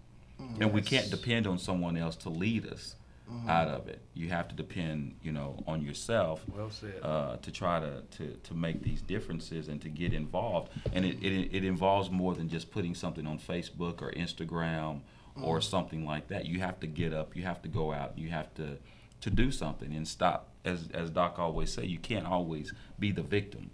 [0.59, 2.95] And we can't depend on someone else to lead us
[3.29, 3.49] Mhm.
[3.49, 4.01] out of it.
[4.13, 6.99] You have to depend, you know, on yourself Well said.
[7.03, 10.71] uh, to try to, to, to make these differences and to get involved.
[10.93, 15.01] And it, it, it involves more than just putting something on Facebook or Instagram
[15.41, 15.63] or Mhm.
[15.63, 16.45] something like that.
[16.45, 18.77] You have to get up, you have to go out, you have to,
[19.21, 20.49] to do something and stop.
[20.63, 23.71] As, as Doc always say, you can't always be the victim.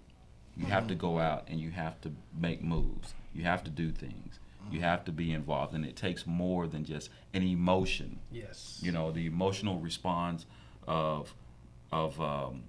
[0.57, 3.13] You have to go out and you have to make moves.
[3.33, 4.39] You have to do things.
[4.71, 8.19] You have to be involved, and it takes more than just an emotion.
[8.31, 8.79] Yes.
[8.81, 10.45] You know, the emotional response
[10.87, 11.33] of
[11.91, 12.63] of um,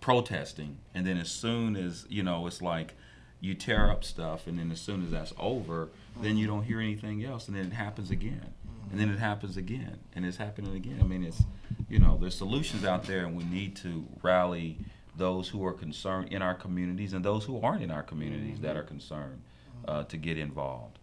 [0.00, 2.94] protesting, and then as soon as you know, it's like
[3.40, 5.88] you tear up stuff, and then as soon as that's over,
[6.20, 8.54] then you don't hear anything else, and then it happens again,
[8.90, 10.98] and then it happens again, and it's happening again.
[11.00, 11.42] I mean, it's
[11.88, 14.78] you know, there's solutions out there, and we need to rally
[15.16, 18.76] those who are concerned in our communities and those who aren't in our communities that
[18.76, 19.42] are concerned
[19.88, 20.98] uh, to get involved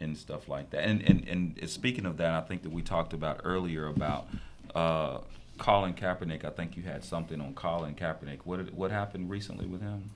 [0.00, 0.84] and stuff like that.
[0.84, 4.26] And, and and speaking of that, I think that we talked about earlier about
[4.74, 5.18] uh,
[5.58, 6.44] Colin Kaepernick.
[6.44, 8.40] I think you had something on Colin Kaepernick.
[8.44, 10.10] What what happened recently with him?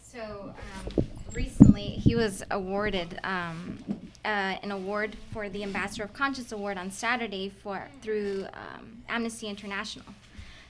[0.00, 0.54] So
[0.96, 3.78] um, recently, he was awarded um,
[4.24, 9.48] uh, an award for the Ambassador of Conscience Award on Saturday for through um, Amnesty
[9.48, 10.06] International.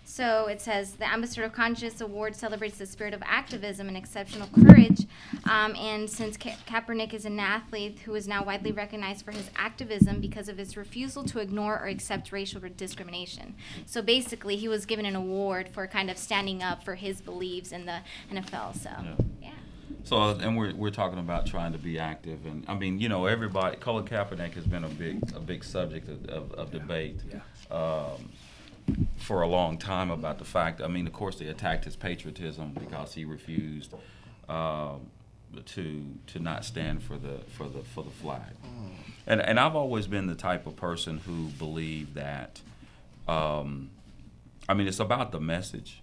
[0.04, 4.48] So it says the Ambassador of Conscience Award celebrates the spirit of activism and exceptional
[4.54, 5.06] courage.
[5.48, 9.50] Um, and since Ka- Kaepernick is an athlete who is now widely recognized for his
[9.56, 13.54] activism because of his refusal to ignore or accept racial discrimination.
[13.86, 17.72] So basically, he was given an award for kind of standing up for his beliefs
[17.72, 18.00] in the
[18.30, 18.76] NFL.
[18.76, 18.90] So,
[19.40, 19.50] yeah.
[20.04, 23.24] So, and we're, we're talking about trying to be active, and I mean, you know,
[23.24, 23.78] everybody.
[23.78, 27.20] Colin Kaepernick has been a big a big subject of, of, of debate
[27.70, 28.30] um,
[29.16, 30.80] for a long time about the fact.
[30.80, 33.94] I mean, of course, they attacked his patriotism because he refused
[34.48, 35.10] um,
[35.66, 38.52] to to not stand for the for the for the flag.
[39.26, 42.60] And and I've always been the type of person who believed that.
[43.26, 43.90] Um,
[44.68, 46.02] I mean, it's about the message.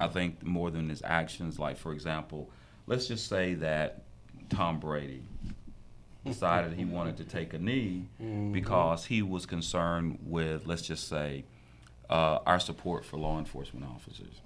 [0.00, 1.58] I think more than his actions.
[1.58, 2.50] Like, for example,
[2.86, 4.02] let's just say that
[4.48, 5.22] Tom Brady
[6.24, 8.06] decided he wanted to take a knee
[8.52, 11.44] because he was concerned with, let's just say,
[12.10, 14.40] uh, our support for law enforcement officers.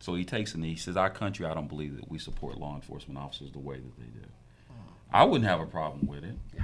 [0.00, 0.70] So he takes a knee.
[0.70, 3.76] He says, "Our country, I don't believe that we support law enforcement officers the way
[3.76, 4.26] that they do."
[5.12, 6.36] I wouldn't have a problem with it.
[6.56, 6.62] Yeah,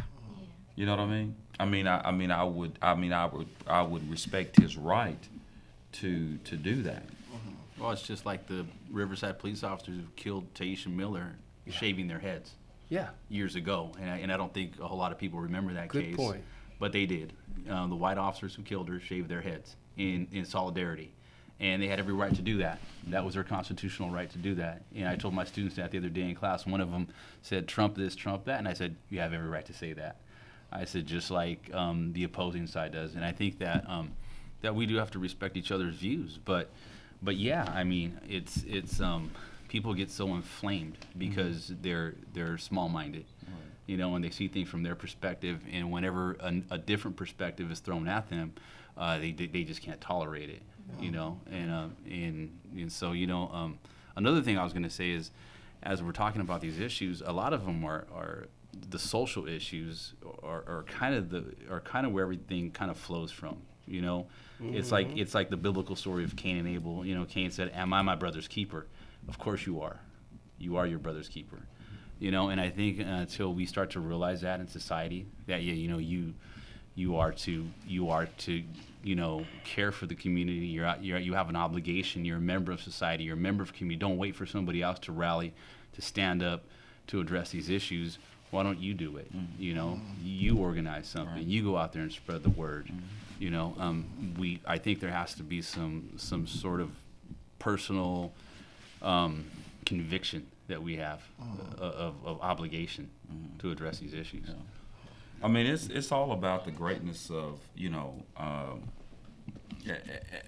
[0.76, 1.34] You know what I mean?
[1.58, 2.78] I mean, I, I mean, I would.
[2.80, 3.48] I mean, I would.
[3.66, 5.18] I would respect his right
[5.92, 7.02] to to do that.
[7.78, 11.36] Well, it's just like the Riverside police officers who killed Tyisha Miller
[11.68, 12.52] shaving their heads.
[12.88, 13.08] Yeah.
[13.28, 15.88] Years ago, and I, and I don't think a whole lot of people remember that
[15.88, 16.16] Good case.
[16.16, 16.42] point.
[16.78, 17.32] But they did.
[17.68, 21.12] Um, the white officers who killed her shaved their heads in in solidarity,
[21.60, 22.80] and they had every right to do that.
[23.08, 24.82] That was their constitutional right to do that.
[24.94, 26.66] And I told my students that the other day in class.
[26.66, 27.08] One of them
[27.42, 30.16] said, "Trump this, Trump that," and I said, "You have every right to say that."
[30.72, 34.12] I said, just like um, the opposing side does, and I think that um,
[34.62, 36.38] that we do have to respect each other's views.
[36.44, 36.70] But,
[37.22, 39.30] but yeah, I mean, it's it's um,
[39.68, 43.24] people get so inflamed because they're they're small-minded,
[43.86, 47.70] you know, and they see things from their perspective, and whenever a, a different perspective
[47.70, 48.52] is thrown at them,
[48.96, 50.62] uh, they they just can't tolerate it,
[51.00, 53.78] you know, and uh, and and so you know, um,
[54.16, 55.30] another thing I was going to say is,
[55.82, 58.46] as we're talking about these issues, a lot of them are are
[58.90, 62.96] the social issues are, are kind of the are kind of where everything kind of
[62.96, 63.56] flows from.
[63.86, 64.26] You know,
[64.60, 65.18] it's like Mhm.
[65.20, 67.04] it's like the biblical story of Cain and Abel.
[67.06, 68.86] You know, Cain said, "Am I my brother's keeper?"
[69.28, 70.00] Of course you are.
[70.58, 71.58] You are your brother's keeper.
[72.18, 75.62] You know, and I think uh, until we start to realize that in society, that
[75.62, 76.34] yeah, you know, you
[76.96, 78.62] you are to you are to
[79.04, 80.66] you know care for the community.
[80.66, 82.24] You're, you're you have an obligation.
[82.24, 83.24] You're a member of society.
[83.24, 84.00] You're a member of community.
[84.00, 85.52] Don't wait for somebody else to rally,
[85.92, 86.64] to stand up,
[87.08, 88.18] to address these issues.
[88.50, 89.30] Why don't you do it?
[89.58, 91.48] You know, you organize something.
[91.48, 92.88] You go out there and spread the word.
[93.38, 94.60] You know, um, we.
[94.66, 96.90] I think there has to be some some sort of
[97.58, 98.32] personal
[99.02, 99.44] um,
[99.84, 101.20] conviction that we have
[101.80, 103.10] uh, of, of obligation
[103.58, 104.48] to address these issues.
[105.42, 108.82] I mean, it's it's all about the greatness of you know, um,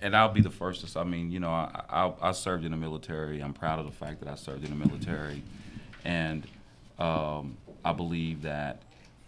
[0.03, 0.87] and I'll be the first to.
[0.87, 3.41] say, I mean, you know, I, I I served in the military.
[3.41, 5.43] I'm proud of the fact that I served in the military,
[6.05, 6.47] and
[6.99, 8.83] um, I believe that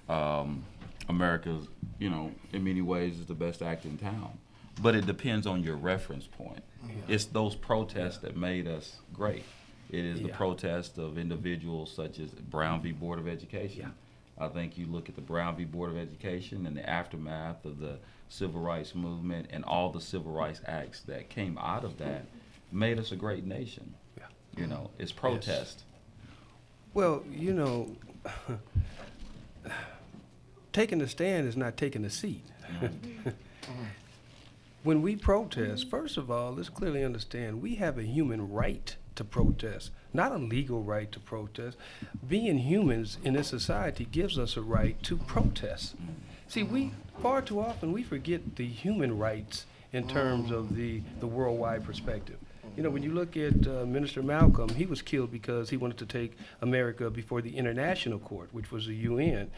[0.09, 0.65] um,
[1.09, 1.61] America,
[1.99, 4.39] you know, in many ways is the best act in town.
[4.83, 6.63] But it depends on your reference point.
[7.07, 9.45] It's those protests that made us great.
[9.91, 10.37] It is the Yeah.
[10.37, 12.93] protest of individuals such as Brown v.
[12.93, 13.93] Board of Education.
[14.41, 15.65] I think you look at the Brown v.
[15.65, 20.33] Board of Education and the aftermath of the civil rights movement and all the civil
[20.33, 22.25] rights acts that came out of that
[22.73, 23.95] made us a great nation.
[24.17, 24.25] Yeah.
[24.57, 25.83] You know, it's protest.
[26.95, 27.97] Well, you know,
[30.73, 32.45] taking a stand is not taking a seat.
[32.81, 33.31] Mm-hmm.
[34.83, 39.25] when we protest, first of all, let's clearly understand we have a human right to
[39.25, 41.77] protest, not a legal right to protest.
[42.27, 45.95] Being humans in this society gives us a right to protest.
[46.49, 51.27] See, we far too often we forget the human rights in terms of the, the
[51.27, 52.39] worldwide perspective.
[52.77, 55.99] You know, when you look at uh, Minister Malcolm, he was killed because he wanted
[55.99, 59.51] to take America before the International Court, which was the UN.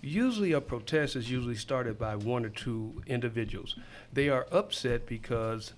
[0.00, 3.76] Usually, a protest is usually started by one or two individuals.
[4.12, 5.72] They are upset because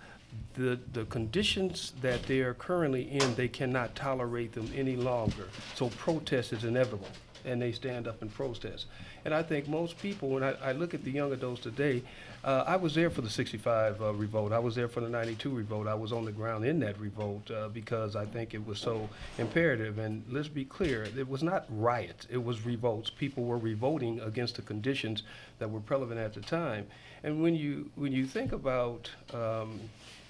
[0.55, 5.49] the, the conditions that they are currently in, they cannot tolerate them any longer.
[5.75, 7.09] So protest is inevitable,
[7.45, 8.87] and they stand up and protest.
[9.25, 12.03] And I think most people, when I, I look at the young adults today,
[12.43, 14.53] uh, I was there for the 65 uh, revolt.
[14.53, 15.87] I was there for the 92 revolt.
[15.87, 19.11] I was on the ground in that revolt uh, because I think it was so
[19.37, 19.99] imperative.
[19.99, 23.11] And let's be clear, it was not riots, it was revolts.
[23.11, 25.23] People were revolting against the conditions
[25.59, 26.87] that were prevalent at the time.
[27.23, 29.79] And when you, when you think about, um,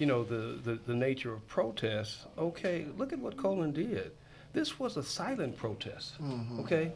[0.01, 4.11] you know, the, the, the nature of protests, okay, look at what Colin did.
[4.51, 6.15] This was a silent protest,
[6.59, 6.91] okay?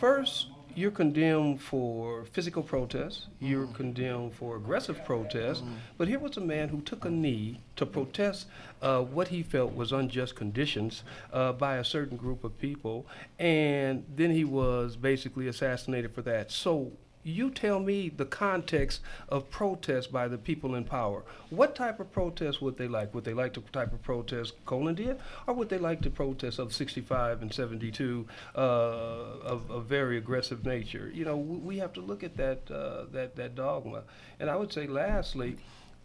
[0.00, 5.62] First, you're condemned for physical protest, you're condemned for aggressive protest,
[5.96, 8.48] but here was a man who took a knee to protest
[8.82, 13.06] uh, what he felt was unjust conditions uh, by a certain group of people,
[13.38, 16.50] and then he was basically assassinated for that.
[16.50, 16.90] So
[17.22, 21.22] you tell me the context of protest by the people in power.
[21.50, 23.14] What type of protest would they like?
[23.14, 26.58] Would they like the type of protest Colin did, or would they like the protest
[26.58, 31.10] of 65 and 72 uh, of, a very aggressive nature?
[31.12, 34.02] You know, we, have to look at that uh, that that dogma.
[34.38, 35.56] And I would say, lastly.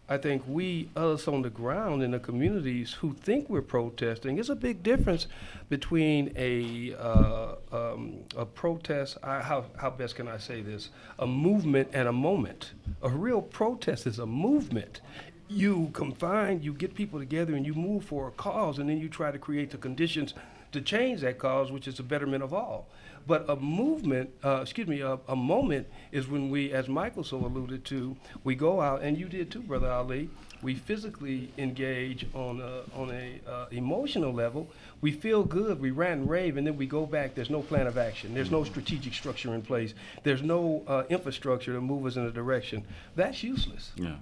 [0.08, 4.48] I think we, us on the ground in the communities who think we're protesting, is
[4.48, 5.26] a big difference
[5.68, 10.90] between a, uh, um, a protest, I, how, how best can I say this?
[11.18, 12.72] A movement and a moment.
[13.02, 15.00] A real protest is a movement.
[15.48, 19.08] You confine, you get people together and you move for a cause, and then you
[19.08, 20.34] try to create the conditions
[20.76, 22.86] to change that cause, which is the betterment of all.
[23.26, 27.38] But a movement, uh, excuse me, a, a, moment is when we, as Michael so
[27.38, 30.30] alluded to, we go out, and you did too, Brother Ali.
[30.62, 34.68] We physically engage on a, on a uh, emotional level.
[35.00, 37.34] We feel good, we rant and rave, and then we go back.
[37.34, 38.32] There's no plan of action.
[38.32, 39.92] There's no strategic structure in place.
[40.22, 42.84] There's no uh, infrastructure to move us in a direction.
[43.16, 43.90] That's useless.
[43.96, 44.16] Yeah.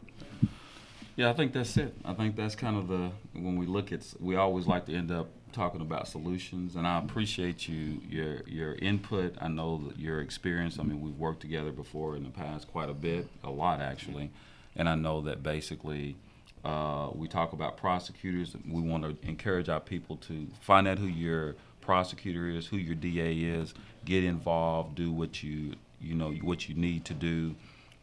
[1.17, 1.95] Yeah, I think that's it.
[2.05, 5.13] I think that's kind of the when we look at we always like to end
[5.13, 9.37] up talking about solutions, and I appreciate you your your input.
[9.41, 10.79] I know that your experience.
[10.79, 14.31] I mean, we've worked together before in the past quite a bit, a lot actually,
[14.77, 16.17] and I know that basically.
[16.65, 18.57] Uh, we talk about prosecutors.
[18.67, 22.95] We want to encourage our people to find out who your prosecutor is, who your
[22.95, 23.75] DA is,
[24.07, 27.55] get involved, do what you you know what you need to do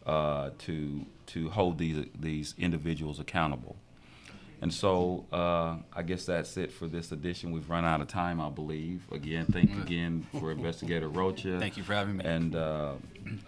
[0.05, 3.75] uh, to to hold these these individuals accountable.
[4.61, 7.51] And so uh, I guess that's it for this edition.
[7.51, 9.01] We've run out of time, I believe.
[9.11, 11.59] Again, thank you again for Investigator Rocha.
[11.59, 12.25] Thank you for having me.
[12.25, 12.93] And uh,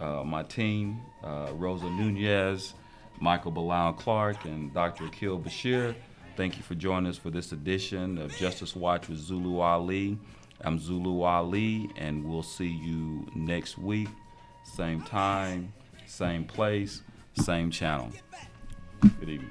[0.00, 2.74] uh, my team, uh, Rosa Nunez,
[3.20, 5.06] Michael Bilal Clark, and Dr.
[5.06, 5.94] Akil Bashir.
[6.36, 10.18] Thank you for joining us for this edition of Justice Watch with Zulu Ali.
[10.62, 14.08] I'm Zulu Ali, and we'll see you next week.
[14.64, 15.72] Same time,
[16.06, 17.02] same place,
[17.34, 18.10] same channel.
[19.20, 19.50] Good evening.